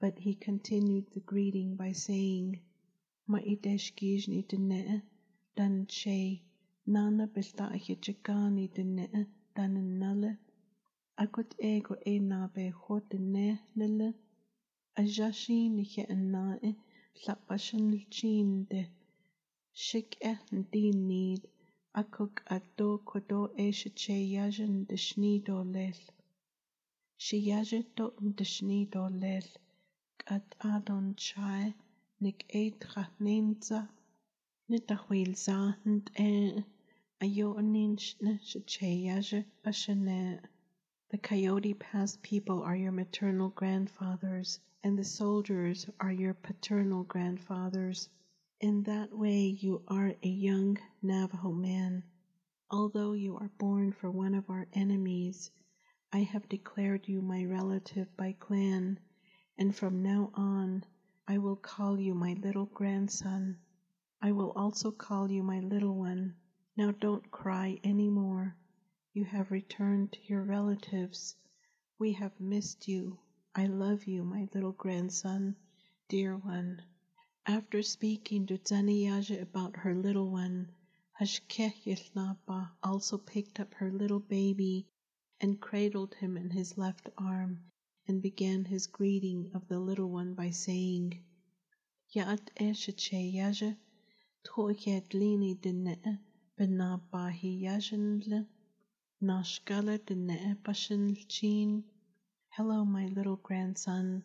but 0.00 0.18
he 0.18 0.34
continued 0.34 1.12
the 1.12 1.20
greeting 1.20 1.76
by 1.76 1.92
saying, 1.92 2.60
Ma'idesh 3.28 3.92
gijni 3.94 4.48
dene 4.48 5.02
dan 5.54 5.86
nana 6.86 7.26
ahijagani 7.26 8.72
dene 8.72 9.26
dan 9.54 9.98
nale. 9.98 10.38
Akut 11.22 11.50
ego 11.72 11.94
e 12.12 12.14
nabe 12.30 12.64
hot 12.82 13.04
dene 13.10 13.46
lele. 13.78 14.08
Ajashi 15.00 15.58
nike 15.76 16.02
anae 16.14 16.70
lapashan 17.26 17.86
chin 18.14 18.48
de 18.70 18.80
shik 19.84 20.10
e 20.30 20.32
din 20.72 20.98
need 21.08 21.42
akuk 22.00 22.34
ado 22.56 22.88
kodo 23.08 23.40
e 23.64 23.66
shiche 23.78 24.16
de 24.88 24.96
shni 25.06 25.32
do 25.46 25.56
lel. 25.74 25.98
Shi 27.24 27.38
yajan 27.48 27.84
do 27.96 28.06
do 28.92 29.02
lel. 29.22 29.46
Kat 30.26 30.46
adon 30.72 31.06
chai 31.24 31.74
nik 32.22 32.38
e 32.60 32.70
trachnenza 32.82 33.80
nitahwil 34.70 35.32
zahend 35.44 36.04
e 36.28 36.64
ayo 37.24 37.48
aninshne 37.60 38.32
shiche 38.48 38.88
yajan 39.06 39.44
bashane. 39.62 40.18
The 41.10 41.18
Coyote 41.18 41.74
Pass 41.74 42.18
people 42.22 42.62
are 42.62 42.76
your 42.76 42.92
maternal 42.92 43.48
grandfathers, 43.48 44.60
and 44.84 44.96
the 44.96 45.02
soldiers 45.02 45.90
are 45.98 46.12
your 46.12 46.34
paternal 46.34 47.02
grandfathers. 47.02 48.08
In 48.60 48.84
that 48.84 49.12
way, 49.12 49.40
you 49.40 49.82
are 49.88 50.14
a 50.22 50.28
young 50.28 50.78
Navajo 51.02 51.50
man. 51.50 52.04
Although 52.70 53.14
you 53.14 53.36
are 53.36 53.50
born 53.58 53.90
for 53.90 54.08
one 54.08 54.36
of 54.36 54.48
our 54.50 54.68
enemies, 54.72 55.50
I 56.12 56.20
have 56.20 56.48
declared 56.48 57.08
you 57.08 57.20
my 57.20 57.44
relative 57.44 58.16
by 58.16 58.36
clan, 58.38 59.00
and 59.58 59.74
from 59.74 60.04
now 60.04 60.30
on, 60.34 60.84
I 61.26 61.38
will 61.38 61.56
call 61.56 61.98
you 61.98 62.14
my 62.14 62.34
little 62.34 62.66
grandson. 62.66 63.58
I 64.22 64.30
will 64.30 64.52
also 64.52 64.92
call 64.92 65.28
you 65.28 65.42
my 65.42 65.58
little 65.58 65.96
one. 65.96 66.36
Now 66.76 66.92
don't 66.92 67.32
cry 67.32 67.80
any 67.82 68.08
more. 68.08 68.54
You 69.12 69.24
have 69.24 69.50
returned 69.50 70.12
to 70.12 70.20
your 70.28 70.44
relatives. 70.44 71.34
We 71.98 72.12
have 72.12 72.38
missed 72.38 72.86
you. 72.86 73.18
I 73.56 73.66
love 73.66 74.04
you, 74.04 74.22
my 74.22 74.48
little 74.54 74.70
grandson, 74.70 75.56
dear 76.08 76.36
one. 76.36 76.80
After 77.44 77.82
speaking 77.82 78.46
to 78.46 78.58
Zaniyaja 78.58 79.42
about 79.42 79.74
her 79.78 79.96
little 79.96 80.30
one, 80.30 80.70
Hashkeh 81.20 81.74
also 82.84 83.18
picked 83.18 83.58
up 83.58 83.74
her 83.74 83.90
little 83.90 84.20
baby 84.20 84.86
and 85.40 85.60
cradled 85.60 86.14
him 86.14 86.36
in 86.36 86.50
his 86.50 86.78
left 86.78 87.08
arm 87.18 87.64
and 88.06 88.22
began 88.22 88.64
his 88.64 88.86
greeting 88.86 89.50
of 89.54 89.66
the 89.66 89.80
little 89.80 90.08
one 90.08 90.34
by 90.34 90.50
saying, 90.50 91.20
Ya'at 92.14 92.48
eshache 92.60 93.34
yaja, 93.34 93.76
to'yed 94.44 95.08
lini 95.08 95.60
dene, 95.60 96.20
benabahi 96.56 97.62
yajanle. 97.62 98.46
Nashkala 99.22 99.98
Chin. 101.28 101.84
Hello, 102.48 102.86
my 102.86 103.04
little 103.08 103.36
grandson. 103.36 104.24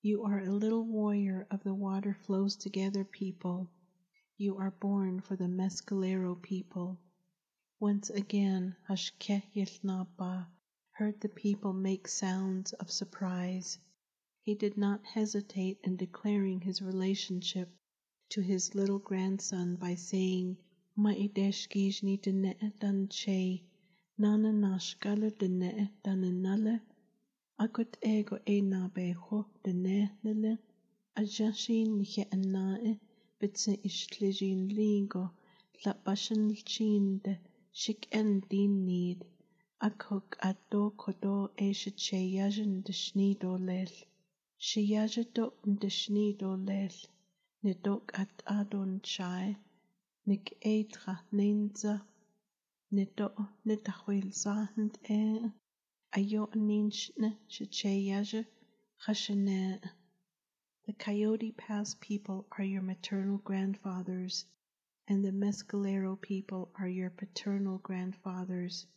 You 0.00 0.24
are 0.24 0.38
a 0.38 0.50
little 0.50 0.82
warrior 0.82 1.46
of 1.50 1.62
the 1.62 1.74
water 1.74 2.16
flows 2.24 2.56
together 2.56 3.04
people. 3.04 3.68
You 4.38 4.56
are 4.56 4.70
born 4.70 5.20
for 5.20 5.36
the 5.36 5.44
Mescalero 5.46 6.40
people. 6.40 6.98
Once 7.80 8.08
again, 8.08 8.76
Hashkeh 8.88 9.42
heard 10.92 11.20
the 11.20 11.28
people 11.28 11.74
make 11.74 12.08
sounds 12.08 12.72
of 12.72 12.90
surprise. 12.90 13.78
He 14.40 14.54
did 14.54 14.78
not 14.78 15.04
hesitate 15.04 15.80
in 15.84 15.98
declaring 15.98 16.62
his 16.62 16.80
relationship 16.80 17.68
to 18.30 18.40
his 18.40 18.74
little 18.74 19.00
grandson 19.00 19.76
by 19.76 19.96
saying, 19.96 20.56
Ma'idesh 20.96 21.68
Gijni 21.68 22.18
Dene 22.22 22.72
Dan 22.78 23.06
Che 23.08 23.66
nana 24.22 24.50
nashkala 24.62 25.28
dene 25.40 25.70
dananale 26.04 26.74
akut 27.64 27.92
ego 28.14 28.36
e 28.54 28.56
na 28.72 28.80
beho 28.94 29.38
dene 29.64 29.96
nele 30.24 30.52
ajashin 31.20 31.88
nike 31.98 32.22
anae 32.36 32.90
bitse 33.38 33.72
ishtlijin 33.88 34.60
lingo. 34.78 35.24
La 35.84 35.92
bashan 36.04 36.44
chin 36.70 37.04
de 37.24 37.32
shik 37.80 38.00
en 38.18 38.30
din 38.50 38.72
need. 38.86 39.20
Akok 39.86 40.28
ado 40.50 40.82
kodo 41.02 41.36
e 41.66 41.68
shiche 41.80 42.20
yajan 42.36 42.72
de 42.84 42.92
shnido 43.02 43.52
lel. 43.68 43.92
Shiyaja 44.66 45.24
do 45.34 45.44
de 45.80 45.88
shnido 45.98 46.50
lel. 46.68 46.94
Ne 47.62 47.72
dok 47.84 48.04
at 48.22 48.34
adon 48.58 49.00
chai 49.02 49.56
nik 50.26 50.44
eitra 50.72 51.14
nenza 51.36 51.94
e 55.08 55.52
ayo 56.12 56.42
aninshne 56.54 57.38
shicheyaja 57.48 58.44
chashane. 59.02 59.80
The 60.86 60.92
Coyote 60.94 61.52
Pass 61.52 61.94
people 62.00 62.48
are 62.58 62.64
your 62.64 62.82
maternal 62.82 63.38
grandfathers, 63.38 64.44
and 65.06 65.24
the 65.24 65.30
Mescalero 65.30 66.20
people 66.20 66.72
are 66.80 66.88
your 66.88 67.10
paternal 67.10 67.78
grandfathers. 67.78 68.88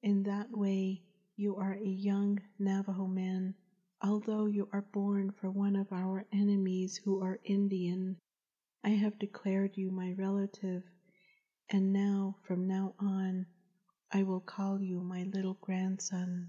In 0.00 0.22
that 0.22 0.56
way, 0.56 1.02
you 1.34 1.56
are 1.56 1.74
a 1.74 1.84
young 1.84 2.40
Navajo 2.60 3.08
man, 3.08 3.56
although 4.00 4.46
you 4.46 4.68
are 4.72 4.82
born 4.92 5.32
for 5.32 5.50
one 5.50 5.74
of 5.74 5.92
our 5.92 6.24
enemies 6.30 6.98
who 6.98 7.20
are 7.20 7.40
Indian. 7.42 8.16
I 8.84 8.90
have 8.90 9.18
declared 9.18 9.76
you 9.76 9.90
my 9.90 10.12
relative 10.12 10.84
and 11.72 11.92
now, 11.92 12.34
from 12.42 12.66
now 12.66 12.94
on, 12.98 13.46
I 14.10 14.24
will 14.24 14.40
call 14.40 14.82
you 14.82 15.00
my 15.00 15.22
little 15.22 15.56
grandson. 15.60 16.48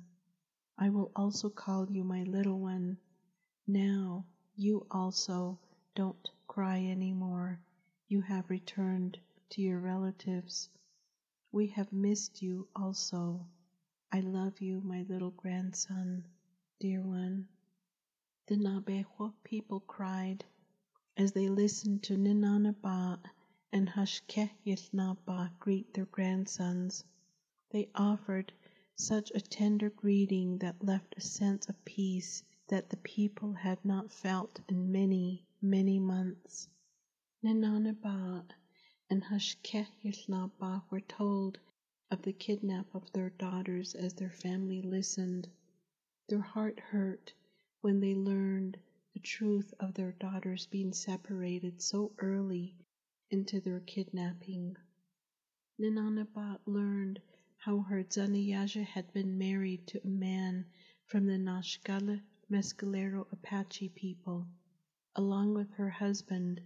I 0.79 0.89
will 0.89 1.11
also 1.15 1.47
call 1.49 1.87
you 1.91 2.03
my 2.03 2.23
little 2.23 2.59
one. 2.59 2.97
Now, 3.67 4.25
you 4.55 4.87
also 4.89 5.59
don't 5.95 6.29
cry 6.47 6.85
anymore. 6.85 7.59
You 8.07 8.21
have 8.21 8.49
returned 8.49 9.19
to 9.51 9.61
your 9.61 9.79
relatives. 9.79 10.69
We 11.51 11.67
have 11.67 11.93
missed 11.93 12.41
you 12.41 12.67
also. 12.75 13.45
I 14.11 14.21
love 14.21 14.59
you, 14.59 14.81
my 14.81 15.05
little 15.07 15.31
grandson, 15.31 16.25
dear 16.79 17.01
one. 17.01 17.47
The 18.47 18.55
Naabeehó 18.55 19.33
people 19.43 19.81
cried 19.81 20.43
as 21.15 21.31
they 21.33 21.47
listened 21.47 22.01
to 22.03 22.17
Ninanaba 22.17 23.19
and 23.73 23.87
Hashké 23.87 24.49
Yił 24.65 24.91
Naabaah 24.91 25.49
greet 25.57 25.93
their 25.93 26.05
grandsons. 26.05 27.05
They 27.69 27.89
offered 27.95 28.51
such 28.97 29.31
a 29.33 29.39
tender 29.39 29.89
greeting 29.89 30.57
that 30.57 30.83
left 30.83 31.15
a 31.15 31.21
sense 31.21 31.69
of 31.69 31.85
peace 31.85 32.43
that 32.67 32.89
the 32.89 32.97
people 32.97 33.53
had 33.53 33.83
not 33.85 34.11
felt 34.11 34.59
in 34.67 34.91
many, 34.91 35.45
many 35.61 35.99
months. 35.99 36.67
Ninanaba 37.41 38.43
and 39.09 39.23
Hashké 39.23 39.87
Yił 40.03 40.27
Naabaah 40.27 40.83
were 40.89 40.99
told 40.99 41.57
of 42.11 42.21
the 42.23 42.33
kidnap 42.33 42.93
of 42.93 43.09
their 43.13 43.29
daughters 43.29 43.95
as 43.95 44.13
their 44.13 44.31
family 44.31 44.81
listened. 44.81 45.47
Their 46.27 46.41
heart 46.41 46.77
hurt 46.77 47.33
when 47.79 48.01
they 48.01 48.15
learned 48.15 48.77
the 49.13 49.21
truth 49.21 49.73
of 49.79 49.93
their 49.93 50.11
daughters 50.11 50.65
being 50.65 50.91
separated 50.91 51.81
so 51.81 52.11
early 52.19 52.75
into 53.31 53.61
their 53.61 53.79
kidnapping. 53.79 54.75
Ninanabat 55.79 56.59
learned 56.65 57.21
how 57.57 57.79
her 57.79 58.03
Zanayaja 58.03 58.83
had 58.83 59.13
been 59.13 59.37
married 59.37 59.87
to 59.87 60.03
a 60.03 60.07
man 60.07 60.65
from 61.05 61.25
the 61.25 61.37
Nashkala 61.37 62.21
Mescalero 62.49 63.25
Apache 63.31 63.87
people. 63.95 64.45
Along 65.15 65.53
with 65.53 65.71
her 65.71 65.89
husband, 65.89 66.59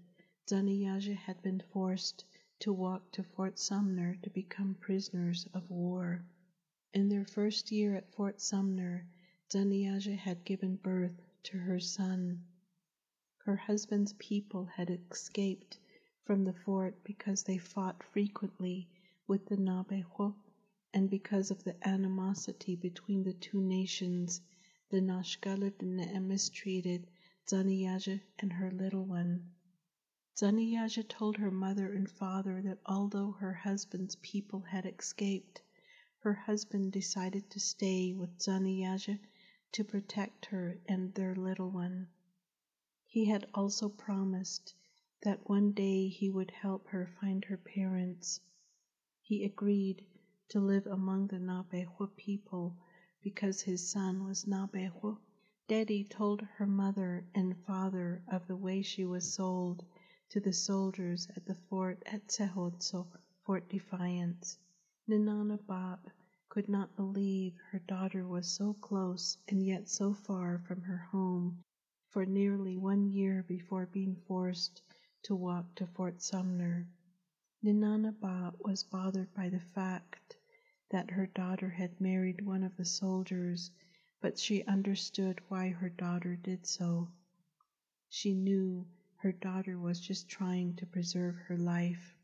Zanayaja 0.47 1.15
had 1.15 1.39
been 1.43 1.61
forced 1.71 2.25
to 2.59 2.73
walk 2.73 3.11
to 3.11 3.23
Fort 3.23 3.59
Sumner 3.59 4.15
to 4.23 4.29
become 4.31 4.75
prisoners 4.75 5.47
of 5.53 5.69
war. 5.69 6.25
In 6.95 7.09
their 7.09 7.25
first 7.25 7.71
year 7.71 7.95
at 7.95 8.11
Fort 8.13 8.41
Sumner, 8.41 9.05
Zanayaja 9.49 10.17
had 10.17 10.43
given 10.43 10.77
birth 10.77 11.21
to 11.43 11.57
her 11.59 11.79
son. 11.79 12.43
Her 13.45 13.55
husband's 13.55 14.13
people 14.13 14.65
had 14.65 14.89
escaped 15.11 15.77
from 16.25 16.43
the 16.43 16.53
fort 16.53 17.03
because 17.03 17.43
they 17.43 17.57
fought 17.57 18.03
frequently 18.03 18.89
with 19.27 19.45
the 19.45 19.55
Naabeehó 19.55 20.33
and 20.93 21.09
because 21.09 21.51
of 21.51 21.63
the 21.63 21.87
animosity 21.87 22.75
between 22.75 23.23
the 23.23 23.33
two 23.33 23.61
nations, 23.61 24.41
the 24.89 25.01
Nashgaladene 25.01 26.21
mistreated 26.23 27.05
Zaniyaja 27.47 28.19
and 28.39 28.53
her 28.53 28.71
little 28.71 29.05
one. 29.05 29.51
Zaniyaja 30.35 31.07
told 31.07 31.37
her 31.37 31.51
mother 31.51 31.93
and 31.93 32.09
father 32.09 32.61
that 32.61 32.79
although 32.85 33.31
her 33.33 33.53
husband's 33.53 34.15
people 34.15 34.61
had 34.61 34.85
escaped, 34.85 35.61
her 36.19 36.33
husband 36.33 36.91
decided 36.91 37.49
to 37.51 37.59
stay 37.59 38.13
with 38.13 38.39
Zaniyaja 38.39 39.19
to 39.73 39.83
protect 39.83 40.45
her 40.45 40.79
and 40.87 41.13
their 41.13 41.35
little 41.35 41.69
one. 41.69 42.07
He 43.05 43.25
had 43.25 43.47
also 43.53 43.89
promised 43.89 44.73
that 45.25 45.49
one 45.49 45.71
day 45.71 46.07
he 46.07 46.29
would 46.29 46.51
help 46.51 46.87
her 46.87 47.09
find 47.19 47.43
her 47.45 47.57
parents. 47.57 48.39
He 49.23 49.43
agreed 49.43 50.05
to 50.49 50.59
live 50.59 50.85
among 50.85 51.25
the 51.25 51.39
Naabeehó 51.39 52.15
people 52.15 52.77
because 53.23 53.59
his 53.59 53.89
son 53.89 54.23
was 54.23 54.45
Naabeehó. 54.45 55.17
Daddy 55.67 56.03
told 56.03 56.41
her 56.41 56.67
mother 56.67 57.25
and 57.33 57.57
father 57.65 58.21
of 58.27 58.45
the 58.45 58.55
way 58.55 58.83
she 58.83 59.03
was 59.03 59.33
sold 59.33 59.83
to 60.29 60.39
the 60.39 60.53
soldiers 60.53 61.27
at 61.35 61.43
the 61.47 61.55
fort 61.55 62.03
at 62.05 62.27
Tséhootsooí, 62.27 63.17
Fort 63.41 63.67
Defiance. 63.67 64.59
Ninanabat 65.09 66.01
could 66.49 66.69
not 66.69 66.95
believe 66.95 67.57
her 67.71 67.79
daughter 67.79 68.27
was 68.27 68.47
so 68.47 68.75
close 68.75 69.39
and 69.47 69.65
yet 69.65 69.89
so 69.89 70.13
far 70.13 70.59
from 70.67 70.81
her 70.81 70.97
home 70.97 71.63
for 72.09 72.27
nearly 72.27 72.77
one 72.77 73.07
year 73.07 73.43
before 73.47 73.87
being 73.87 74.15
forced 74.27 74.83
to 75.25 75.35
walk 75.35 75.73
to 75.73 75.87
Fort 75.87 76.21
Sumner. 76.21 76.87
Ninanaba 77.63 78.53
was 78.59 78.83
bothered 78.83 79.33
by 79.33 79.49
the 79.49 79.59
fact 79.59 80.37
that 80.91 81.09
her 81.09 81.25
daughter 81.25 81.67
had 81.67 81.99
married 81.99 82.45
one 82.45 82.63
of 82.63 82.77
the 82.77 82.85
soldiers, 82.85 83.71
but 84.21 84.37
she 84.37 84.63
understood 84.65 85.41
why 85.47 85.69
her 85.69 85.89
daughter 85.89 86.35
did 86.35 86.67
so. 86.67 87.09
She 88.07 88.35
knew 88.35 88.85
her 89.15 89.31
daughter 89.31 89.79
was 89.79 89.99
just 89.99 90.29
trying 90.29 90.75
to 90.75 90.85
preserve 90.85 91.35
her 91.47 91.57
life. 91.57 92.15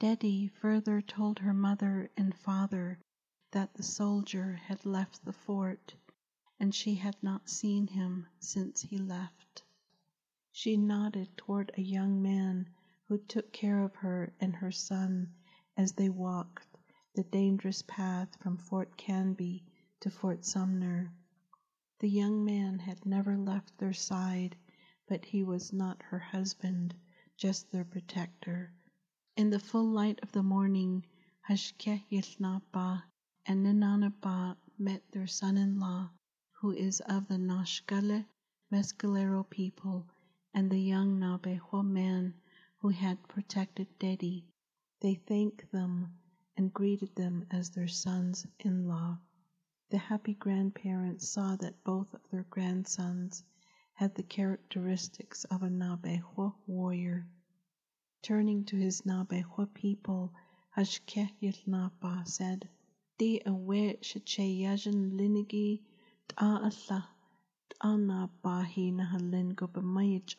Dedi 0.00 0.48
further 0.48 1.02
told 1.02 1.38
her 1.40 1.52
mother 1.52 2.10
and 2.16 2.34
father 2.34 2.98
that 3.50 3.74
the 3.74 3.82
soldier 3.82 4.54
had 4.54 4.86
left 4.86 5.22
the 5.22 5.34
fort 5.34 5.94
and 6.58 6.74
she 6.74 6.94
had 6.94 7.22
not 7.22 7.50
seen 7.50 7.88
him 7.88 8.26
since 8.40 8.80
he 8.80 8.96
left. 8.96 9.43
She 10.56 10.76
nodded 10.76 11.36
toward 11.36 11.72
a 11.74 11.82
young 11.82 12.22
man 12.22 12.68
who 13.08 13.18
took 13.18 13.52
care 13.52 13.82
of 13.82 13.96
her 13.96 14.32
and 14.38 14.54
her 14.54 14.70
son 14.70 15.34
as 15.76 15.90
they 15.94 16.08
walked 16.08 16.68
the 17.16 17.24
dangerous 17.24 17.82
path 17.82 18.36
from 18.40 18.58
Fort 18.58 18.96
Canby 18.96 19.64
to 19.98 20.10
Fort 20.10 20.44
Sumner. 20.44 21.12
The 21.98 22.08
young 22.08 22.44
man 22.44 22.78
had 22.78 23.04
never 23.04 23.36
left 23.36 23.76
their 23.78 23.92
side, 23.92 24.54
but 25.08 25.24
he 25.24 25.42
was 25.42 25.72
not 25.72 26.00
her 26.02 26.20
husband, 26.20 26.94
just 27.36 27.72
their 27.72 27.84
protector. 27.84 28.72
In 29.36 29.50
the 29.50 29.58
full 29.58 29.90
light 29.90 30.20
of 30.22 30.30
the 30.30 30.44
morning, 30.44 31.04
Hashké 31.50 32.04
Yił 32.12 32.38
Naabaah 32.38 33.02
and 33.44 33.66
Ninanaba 33.66 34.56
met 34.78 35.02
their 35.10 35.26
son-in-law, 35.26 36.10
who 36.60 36.70
is 36.70 37.00
of 37.00 37.26
the 37.26 37.38
Nashkale 37.38 38.24
Mescalero 38.70 39.42
people, 39.50 40.06
and 40.54 40.70
the 40.70 40.78
young 40.78 41.18
Naabeehó 41.18 41.84
man 41.84 42.32
who 42.78 42.88
had 42.88 43.26
protected 43.26 43.88
Dedi. 43.98 44.44
They 45.00 45.16
thanked 45.16 45.70
them 45.72 46.14
and 46.56 46.72
greeted 46.72 47.16
them 47.16 47.44
as 47.50 47.70
their 47.70 47.88
sons-in-law. 47.88 49.18
The 49.90 49.98
happy 49.98 50.34
grandparents 50.34 51.28
saw 51.28 51.56
that 51.56 51.82
both 51.82 52.14
of 52.14 52.20
their 52.30 52.44
grandsons 52.44 53.42
had 53.94 54.14
the 54.14 54.22
characteristics 54.22 55.44
of 55.44 55.62
a 55.62 55.68
Naabeehó 55.68 56.54
warrior. 56.66 57.26
Turning 58.22 58.64
to 58.66 58.76
his 58.76 59.02
Naabeehó 59.02 59.74
people, 59.74 60.32
Hashke 60.76 61.30
Yilnapa 61.42 62.26
said, 62.28 62.68
Di 63.18 63.40
awe 63.44 63.94
shachayajan 64.00 65.12
linigi 65.18 65.82
ta'ala 66.28 66.70
anapahinahlenko 67.90 69.64
pamayech 69.74 70.30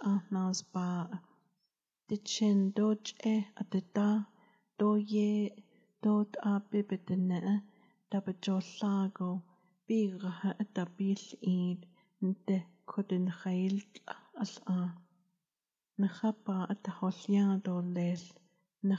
chin 2.30 2.60
do 2.76 2.88
doch 3.04 3.06
e 3.34 3.36
ateta 3.62 4.08
do 4.80 4.90
ye 5.14 5.30
dot 6.04 6.32
apipetene 6.54 7.40
tapacholhago 8.10 9.30
pigaha 9.88 10.50
atapil'id 10.64 11.80
a 12.26 12.58
shon 12.84 13.98
al'a 14.44 14.80
najapa 16.02 16.56
atajolliadolel 16.74 18.24
ne 18.88 18.96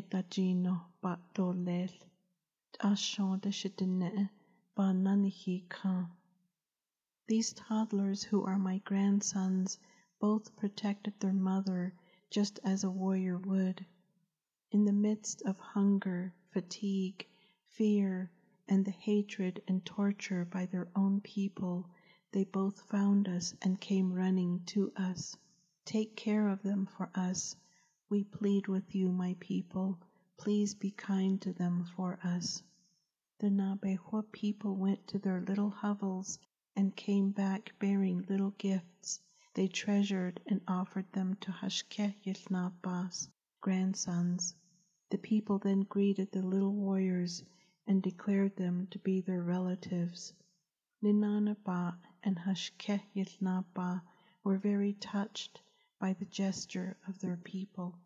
etachinojpa 0.00 1.12
dolel 1.36 1.92
t'axon 2.74 3.32
hi 3.44 4.24
pananijikja 4.74 5.92
These 7.28 7.52
toddlers 7.52 8.22
who 8.22 8.42
are 8.44 8.58
my 8.58 8.78
grandsons 8.78 9.78
both 10.18 10.56
protected 10.56 11.20
their 11.20 11.34
mother 11.34 11.92
just 12.30 12.58
as 12.64 12.84
a 12.84 12.90
warrior 12.90 13.36
would. 13.36 13.84
In 14.70 14.86
the 14.86 14.94
midst 14.94 15.42
of 15.42 15.58
hunger, 15.58 16.32
fatigue, 16.52 17.28
fear, 17.66 18.30
and 18.66 18.82
the 18.82 18.92
hatred 18.92 19.62
and 19.68 19.84
torture 19.84 20.46
by 20.46 20.64
their 20.64 20.88
own 20.96 21.20
people, 21.20 21.90
they 22.32 22.44
both 22.44 22.80
found 22.80 23.28
us 23.28 23.54
and 23.60 23.78
came 23.78 24.10
running 24.10 24.64
to 24.68 24.90
us. 24.96 25.36
Take 25.84 26.16
care 26.16 26.48
of 26.48 26.62
them 26.62 26.86
for 26.86 27.10
us. 27.14 27.54
We 28.08 28.24
plead 28.24 28.68
with 28.68 28.94
you, 28.94 29.12
my 29.12 29.36
people. 29.38 29.98
Please 30.38 30.74
be 30.74 30.92
kind 30.92 31.38
to 31.42 31.52
them 31.52 31.84
for 31.94 32.18
us. 32.24 32.62
The 33.40 33.50
Naabeehó 33.50 34.32
people 34.32 34.76
went 34.76 35.06
to 35.08 35.18
their 35.18 35.42
little 35.42 35.68
hovels 35.68 36.38
and 36.78 36.94
came 36.94 37.32
back 37.32 37.72
bearing 37.80 38.24
little 38.28 38.54
gifts. 38.56 39.20
They 39.54 39.66
treasured 39.66 40.38
and 40.46 40.60
offered 40.68 41.10
them 41.10 41.36
to 41.40 41.50
Hashke 41.50 42.14
Yilnapa's 42.24 43.28
grandsons. 43.60 44.54
The 45.10 45.18
people 45.18 45.58
then 45.58 45.80
greeted 45.80 46.30
the 46.30 46.40
little 46.42 46.72
warriors 46.72 47.42
and 47.88 48.00
declared 48.00 48.54
them 48.54 48.86
to 48.92 48.98
be 49.00 49.20
their 49.20 49.42
relatives. 49.42 50.32
Ninanaba 51.02 51.96
and 52.22 52.38
Hashke 52.38 53.00
Yilnapa 53.12 54.00
were 54.44 54.58
very 54.58 54.92
touched 54.92 55.60
by 55.98 56.12
the 56.12 56.26
gesture 56.26 56.96
of 57.08 57.18
their 57.18 57.38
people. 57.38 57.98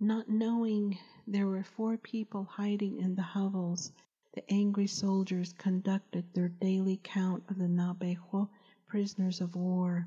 Not 0.00 0.26
knowing 0.26 0.98
there 1.26 1.46
were 1.48 1.64
four 1.64 1.98
people 1.98 2.44
hiding 2.44 2.98
in 2.98 3.14
the 3.14 3.22
hovels, 3.22 3.92
the 4.36 4.52
angry 4.52 4.86
soldiers 4.86 5.54
conducted 5.54 6.22
their 6.34 6.50
daily 6.50 7.00
count 7.02 7.42
of 7.48 7.56
the 7.56 7.64
Naabeehó 7.64 8.46
prisoners 8.86 9.40
of 9.40 9.56
war. 9.56 10.06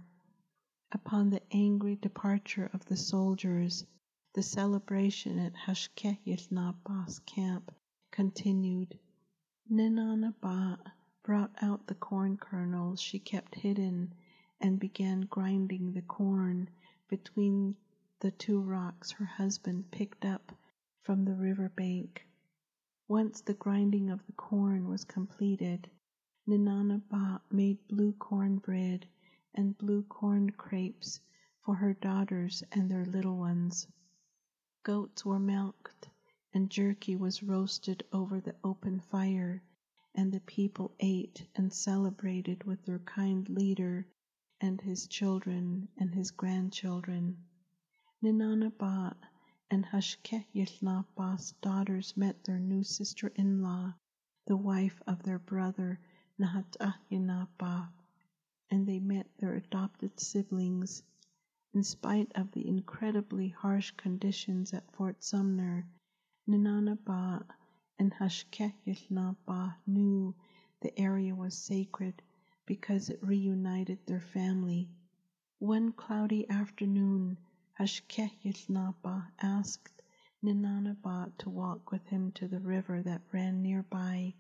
Upon 0.92 1.32
the 1.32 1.42
angry 1.52 1.96
departure 1.96 2.70
of 2.72 2.86
the 2.86 2.96
soldiers, 2.96 3.88
the 4.36 4.44
celebration 4.44 5.40
at 5.40 5.56
Hashké 5.56 6.20
Yił 6.28 6.52
Naabaah's 6.52 7.18
camp 7.26 7.74
continued. 8.12 9.00
Ninanaba 9.68 10.78
brought 11.24 11.56
out 11.60 11.88
the 11.88 11.96
corn 11.96 12.38
kernels 12.38 13.02
she 13.02 13.18
kept 13.18 13.56
hidden 13.56 14.14
and 14.62 14.80
began 14.80 15.22
grinding 15.22 15.94
the 15.94 16.04
corn 16.04 16.70
between 17.08 17.76
the 18.20 18.30
two 18.30 18.62
rocks 18.62 19.10
her 19.10 19.26
husband 19.26 19.90
picked 19.90 20.24
up 20.24 20.56
from 21.02 21.26
the 21.26 21.34
river 21.34 21.70
bank. 21.70 22.29
Once 23.10 23.42
the 23.42 23.56
grinding 23.56 24.12
of 24.12 24.24
the 24.28 24.32
corn 24.34 24.88
was 24.88 25.04
completed, 25.04 25.90
Ninanaba 26.48 27.42
made 27.50 27.88
blue 27.88 28.14
corn 28.14 28.60
bread 28.60 29.08
and 29.56 29.76
blue 29.80 30.04
corn 30.04 30.52
crepes 30.52 31.20
for 31.60 31.74
her 31.74 31.96
daughters 31.96 32.64
and 32.72 32.88
their 32.88 33.06
little 33.06 33.36
ones. 33.36 33.88
Goats 34.84 35.26
were 35.26 35.40
milked, 35.40 36.08
and 36.54 36.70
jerky 36.70 37.16
was 37.16 37.42
roasted 37.42 38.04
over 38.14 38.40
the 38.40 38.56
open 38.64 39.00
fire, 39.00 39.64
and 40.14 40.32
the 40.32 40.42
people 40.42 40.94
ate 41.00 41.48
and 41.56 41.74
celebrated 41.74 42.64
with 42.64 42.86
their 42.86 43.00
kind 43.00 43.50
leader 43.50 44.06
and 44.62 44.80
his 44.82 45.08
children 45.08 45.88
and 45.98 46.14
his 46.14 46.30
grandchildren. 46.30 47.44
Ninanaba 48.22 49.16
and 49.72 49.86
Hashké 49.86 50.46
Yił 50.56 50.82
Naabaah's 50.82 51.54
daughters 51.62 52.18
met 52.18 52.44
their 52.44 52.60
new 52.60 52.84
sister-in-law, 52.84 53.94
the 54.48 54.58
wife 54.58 55.00
of 55.06 55.22
their 55.22 55.38
brother 55.38 56.00
Nahatahyanaba, 56.40 57.90
and 58.72 58.88
they 58.88 59.00
met 59.00 59.28
their 59.38 59.54
adopted 59.54 60.20
siblings. 60.20 61.04
In 61.74 61.84
spite 61.84 62.32
of 62.34 62.52
the 62.52 62.68
incredibly 62.68 63.50
harsh 63.50 63.92
conditions 63.92 64.74
at 64.74 64.92
Fort 64.92 65.24
Sumner, 65.24 65.86
Ninanaba 66.48 67.46
and 68.00 68.12
Hashké 68.14 68.74
Yił 68.88 69.10
Naabaah 69.12 69.76
knew 69.86 70.34
the 70.82 71.00
area 71.00 71.36
was 71.36 71.54
sacred 71.54 72.24
because 72.66 73.10
it 73.10 73.22
reunited 73.22 74.00
their 74.08 74.22
family. 74.22 74.90
One 75.60 75.92
cloudy 75.92 76.50
afternoon, 76.50 77.38
Hashké 77.80 78.30
Yił 78.44 78.68
Naabaah 78.70 79.32
asked 79.42 80.02
Ninanaba 80.44 81.32
to 81.38 81.50
walk 81.50 81.94
with 81.94 82.06
him 82.08 82.30
to 82.34 82.46
the 82.46 82.60
river 82.60 83.02
that 83.02 83.22
ran 83.32 83.62
nearby. 83.62 84.34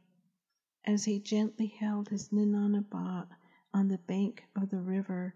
As 0.84 1.06
he 1.06 1.22
gently 1.22 1.68
held 1.68 2.10
his 2.10 2.34
Ninanaba 2.34 3.30
on 3.74 3.88
the 3.88 3.98
bank 3.98 4.44
of 4.58 4.70
the 4.70 4.82
river, 4.82 5.36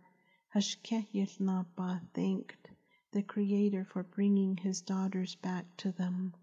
Hashké 0.53 1.07
Yił 1.13 1.39
Naabaah 1.39 2.01
thanked 2.13 2.67
the 3.13 3.23
Creator 3.23 3.85
for 3.85 4.03
bringing 4.03 4.57
his 4.57 4.81
daughters 4.81 5.35
back 5.35 5.77
to 5.77 5.93
them. 5.93 6.33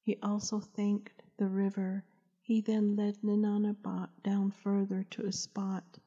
He 0.00 0.16
also 0.22 0.60
thanked 0.60 1.22
the 1.36 1.50
river. 1.50 2.06
He 2.40 2.62
then 2.62 2.96
led 2.96 3.20
Ninanaba 3.20 4.08
down 4.22 4.50
further 4.50 5.04
to 5.10 5.26
a 5.26 5.32
spot 5.32 5.98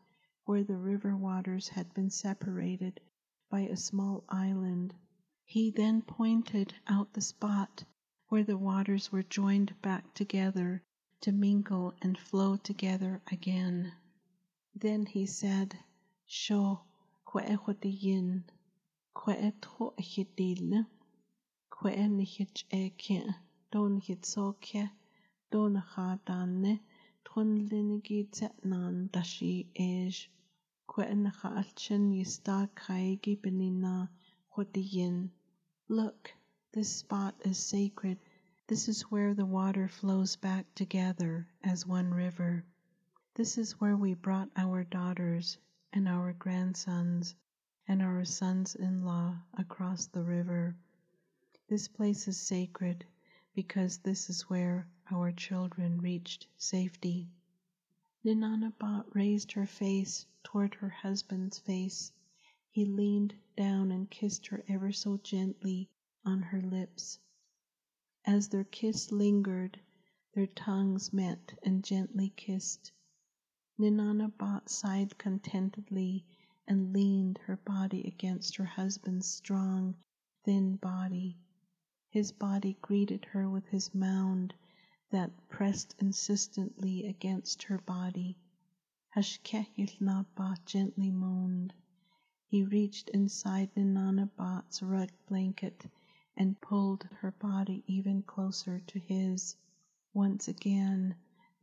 where 0.45 0.63
the 0.63 0.77
river 0.77 1.15
waters 1.15 1.67
had 1.67 1.93
been 1.93 2.09
separated 2.09 2.99
by 3.53 3.61
a 3.69 3.77
small 3.77 4.23
island. 4.29 4.91
He 5.45 5.69
then 5.69 6.01
pointed 6.01 6.73
out 6.87 7.13
the 7.13 7.21
spot 7.21 7.83
where 8.29 8.43
the 8.43 8.57
waters 8.57 9.11
were 9.11 9.21
joined 9.21 9.79
back 9.79 10.11
together 10.15 10.81
to 11.21 11.31
mingle 11.31 11.93
and 12.01 12.17
flow 12.17 12.55
together 12.57 13.21
again. 13.31 13.93
Then 14.73 15.05
he 15.05 15.27
said, 15.27 15.77
Sho 16.25 16.81
kwe'ehodiyin, 17.27 18.41
kwe'etho 19.15 19.93
ehidilne, 19.99 20.87
kwe'enihich 21.69 22.63
eke, 22.73 23.35
donihit 23.71 24.25
soke, 24.25 24.89
kaigi 32.75 33.39
benina. 33.39 34.09
Look, 35.87 36.33
this 36.73 36.89
spot 36.89 37.35
is 37.45 37.57
sacred. 37.57 38.19
This 38.67 38.89
is 38.89 39.03
where 39.03 39.33
the 39.33 39.45
water 39.45 39.87
flows 39.87 40.35
back 40.35 40.65
together 40.75 41.47
as 41.63 41.87
one 41.87 42.13
river. 42.13 42.65
This 43.35 43.57
is 43.57 43.79
where 43.79 43.95
we 43.95 44.13
brought 44.13 44.49
our 44.57 44.83
daughters 44.83 45.57
and 45.93 46.07
our 46.07 46.33
grandsons 46.33 47.35
and 47.87 48.01
our 48.01 48.25
sons 48.25 48.75
in 48.75 49.05
law 49.05 49.37
across 49.57 50.07
the 50.07 50.23
river. 50.23 50.75
This 51.69 51.87
place 51.87 52.27
is 52.27 52.37
sacred 52.39 53.05
because 53.55 53.99
this 53.99 54.29
is 54.29 54.49
where 54.49 54.87
our 55.11 55.31
children 55.31 56.01
reached 56.01 56.47
safety. 56.57 57.29
Ninanaba 58.25 59.05
raised 59.13 59.53
her 59.53 59.65
face 59.65 60.25
toward 60.43 60.73
her 60.75 60.89
husband's 60.89 61.57
face. 61.59 62.11
He 62.69 62.85
leaned 62.85 63.33
down 63.55 63.91
and 63.91 64.09
kissed 64.09 64.47
her 64.47 64.63
ever 64.67 64.91
so 64.91 65.17
gently 65.17 65.89
on 66.25 66.41
her 66.41 66.61
lips. 66.61 67.19
As 68.25 68.49
their 68.49 68.63
kiss 68.63 69.11
lingered, 69.11 69.79
their 70.33 70.47
tongues 70.47 71.13
met 71.13 71.57
and 71.63 71.83
gently 71.83 72.33
kissed. 72.35 72.91
Ninanaba 73.79 74.67
sighed 74.67 75.17
contentedly 75.17 76.25
and 76.67 76.93
leaned 76.93 77.37
her 77.39 77.57
body 77.57 78.07
against 78.07 78.55
her 78.57 78.65
husband's 78.65 79.27
strong, 79.27 79.95
thin 80.43 80.75
body. 80.77 81.37
His 82.09 82.31
body 82.31 82.77
greeted 82.81 83.25
her 83.25 83.49
with 83.49 83.65
his 83.67 83.93
mound 83.93 84.53
that 85.11 85.47
pressed 85.49 85.95
insistently 85.99 87.05
against 87.05 87.63
her 87.63 87.77
body. 87.77 88.37
Hashké 89.15 89.67
Yił 89.77 90.01
Naabaah 90.01 90.57
gently 90.65 91.11
moaned. 91.11 91.71
He 92.47 92.63
reached 92.63 93.09
inside 93.09 93.69
Ninanabat's 93.75 94.81
rug 94.81 95.11
blanket 95.27 95.85
and 96.35 96.59
pulled 96.59 97.03
her 97.21 97.29
body 97.29 97.83
even 97.85 98.23
closer 98.23 98.79
to 98.79 98.97
his. 98.97 99.55
Once 100.15 100.47
again, 100.47 101.13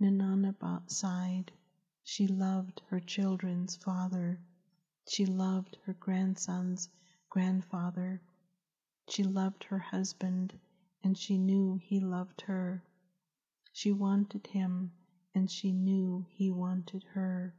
Ninanabat 0.00 0.92
sighed. 0.92 1.50
She 2.04 2.28
loved 2.28 2.82
her 2.86 3.00
children's 3.00 3.74
father. 3.74 4.38
She 5.08 5.26
loved 5.26 5.76
her 5.86 5.94
grandson's 5.94 6.88
grandfather. 7.30 8.20
She 9.08 9.24
loved 9.24 9.64
her 9.64 9.80
husband, 9.80 10.56
and 11.02 11.18
she 11.18 11.36
knew 11.36 11.78
he 11.78 11.98
loved 11.98 12.42
her. 12.42 12.84
She 13.72 13.90
wanted 13.90 14.46
him, 14.46 14.92
and 15.34 15.50
she 15.50 15.72
knew 15.72 16.26
he 16.30 16.50
wanted 16.50 17.04
her. 17.04 17.54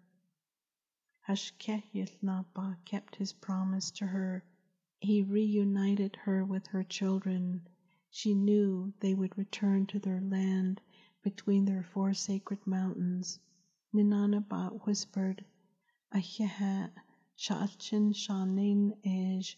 Hashké 1.28 1.84
Yił 1.94 2.10
Naabaah 2.24 2.78
kept 2.86 3.16
his 3.16 3.34
promise 3.34 3.92
to 3.92 4.08
her 4.08 4.44
he 5.04 5.24
reunited 5.24 6.16
her 6.16 6.46
with 6.46 6.68
her 6.68 6.84
children. 6.84 7.68
She 8.12 8.36
knew 8.36 8.94
they 9.00 9.16
would 9.16 9.36
return 9.36 9.88
to 9.88 10.00
their 10.00 10.22
land 10.22 10.80
between 11.24 11.66
their 11.66 11.82
four 11.82 12.14
sacred 12.14 12.60
mountains. 12.68 13.40
Ninanabat 13.96 14.86
whispered, 14.86 15.44
Ayehat, 16.14 16.92
Sha'achin 17.36 18.14
Shanin 18.14 18.96
Ej, 19.04 19.56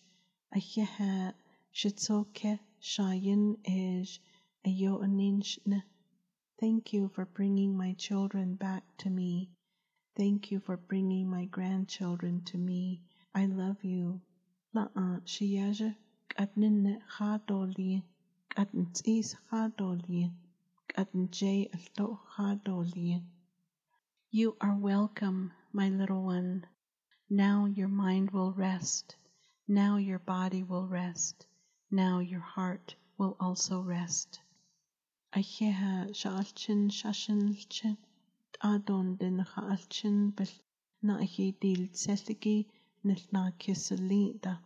Ayehat, 0.55 1.33
Shitsoke 1.73 2.59
Shayin 2.81 3.57
Ej, 3.67 4.19
Ayoaninshne. 4.65 5.83
Thank 6.63 6.93
you 6.93 7.09
for 7.09 7.25
bringing 7.25 7.75
my 7.75 7.91
children 7.97 8.55
back 8.55 8.83
to 8.99 9.09
me. 9.09 9.49
Thank 10.15 10.49
you 10.49 10.61
for 10.61 10.77
bringing 10.77 11.29
my 11.29 11.43
grandchildren 11.43 12.41
to 12.45 12.57
me. 12.57 13.01
I 13.35 13.47
love 13.47 13.83
you. 13.83 14.21
Ħadoli. 22.37 23.23
You 24.31 24.55
are 24.61 24.77
welcome, 24.77 25.51
my 25.73 25.89
little 25.89 26.23
one. 26.23 26.65
Now 27.29 27.65
your 27.65 27.89
mind 27.89 28.31
will 28.31 28.53
rest. 28.53 29.17
Now 29.67 29.97
your 29.97 30.19
body 30.19 30.63
will 30.63 30.87
rest. 30.87 31.45
Now 31.91 32.19
your 32.19 32.39
heart 32.39 32.95
will 33.17 33.35
also 33.41 33.81
rest. 33.81 34.39
Adon 38.61 39.15
din 39.15 39.39
ha'alchin 39.39 40.35
bil 40.35 40.53
na'hi 41.03 41.59
dil 41.59 41.87
tseligi 41.87 42.67
nil 43.03 43.21
na 43.31 43.49
kisalita 43.57 44.59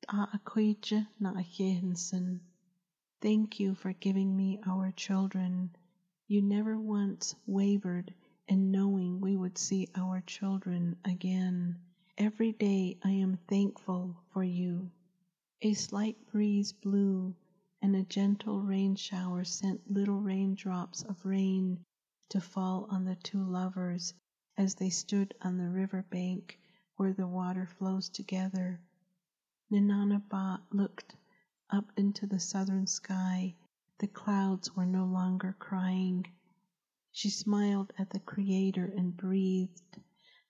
ta 0.00 0.26
akuije 0.32 1.06
na 1.20 1.34
ayehensen. 1.34 2.40
Thank 3.20 3.60
you 3.60 3.74
for 3.74 3.92
giving 3.92 4.34
me 4.34 4.58
our 4.66 4.90
children. 4.92 5.76
You 6.26 6.40
never 6.40 6.78
once 6.80 7.34
wavered 7.46 8.14
and 8.48 8.72
knowing 8.72 9.20
we 9.20 9.36
would 9.36 9.58
see 9.58 9.88
our 9.94 10.22
children 10.22 10.96
again. 11.04 11.76
Every 12.16 12.52
day 12.52 12.96
I 13.04 13.10
am 13.10 13.36
thankful 13.46 14.16
for 14.32 14.42
you. 14.42 14.90
A 15.60 15.74
slight 15.74 16.16
breeze 16.32 16.72
blew, 16.72 17.34
and 17.84 17.96
a 17.96 18.02
gentle 18.04 18.62
rain 18.62 18.96
shower 18.96 19.44
sent 19.44 19.92
little 19.92 20.18
raindrops 20.18 21.02
of 21.02 21.22
rain 21.22 21.78
to 22.30 22.40
fall 22.40 22.86
on 22.88 23.04
the 23.04 23.14
two 23.16 23.44
lovers 23.44 24.14
as 24.56 24.74
they 24.76 24.88
stood 24.88 25.34
on 25.42 25.58
the 25.58 25.68
river 25.68 26.02
bank 26.08 26.58
where 26.96 27.12
the 27.12 27.26
water 27.26 27.66
flows 27.66 28.08
together. 28.08 28.80
Ninanabat 29.70 30.62
looked 30.72 31.14
up 31.68 31.92
into 31.98 32.26
the 32.26 32.40
southern 32.40 32.86
sky. 32.86 33.54
The 33.98 34.06
clouds 34.06 34.74
were 34.74 34.86
no 34.86 35.04
longer 35.04 35.54
crying. 35.58 36.24
She 37.12 37.28
smiled 37.28 37.92
at 37.98 38.08
the 38.08 38.20
Creator 38.20 38.94
and 38.96 39.14
breathed 39.14 39.98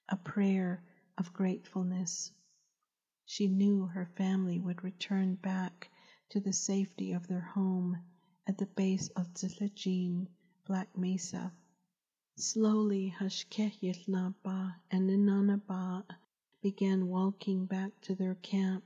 a 0.08 0.16
prayer 0.16 0.84
of 1.18 1.32
gratefulness. 1.32 2.30
She 3.26 3.48
knew 3.48 3.86
her 3.86 4.06
family 4.16 4.60
would 4.60 4.84
return 4.84 5.34
back 5.34 5.90
to 6.30 6.40
the 6.40 6.52
safety 6.52 7.12
of 7.12 7.26
their 7.26 7.40
home 7.40 7.98
at 8.46 8.58
the 8.58 8.66
base 8.66 9.08
of 9.16 9.32
Dziłíjiin, 9.34 10.26
Black 10.66 10.96
Mesa. 10.96 11.52
Slowly 12.36 13.14
Hashké 13.18 13.72
Yił 13.80 14.08
Naabaah 14.08 14.74
and 14.90 15.08
Ninanaba 15.08 16.04
began 16.62 17.08
walking 17.08 17.66
back 17.66 17.92
to 18.00 18.14
their 18.14 18.34
camp 18.36 18.84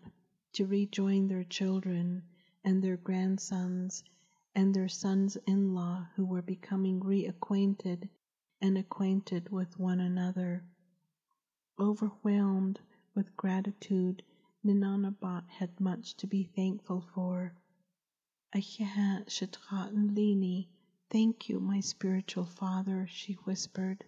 to 0.53 0.67
rejoin 0.67 1.29
their 1.29 1.45
children 1.45 2.23
and 2.65 2.83
their 2.83 2.97
grandsons 2.97 4.05
and 4.55 4.75
their 4.75 4.89
sons-in-law 4.89 6.09
who 6.17 6.27
were 6.27 6.43
becoming 6.43 7.01
reacquainted 7.01 8.09
and 8.61 8.77
acquainted 8.77 9.49
with 9.51 9.79
one 9.79 10.01
another. 10.01 10.65
Overwhelmed 11.79 12.81
with 13.15 13.37
gratitude, 13.37 14.23
Ninanabat 14.65 15.49
had 15.49 15.79
much 15.81 16.17
to 16.17 16.27
be 16.27 16.45
thankful 16.45 17.01
for. 17.15 17.55
Ayahat 18.55 19.27
Shatratan 19.29 20.17
Lini, 20.17 20.67
thank 21.11 21.49
you, 21.49 21.61
my 21.61 21.81
spiritual 21.81 22.45
father, 22.45 23.07
she 23.09 23.35
whispered. 23.45 24.05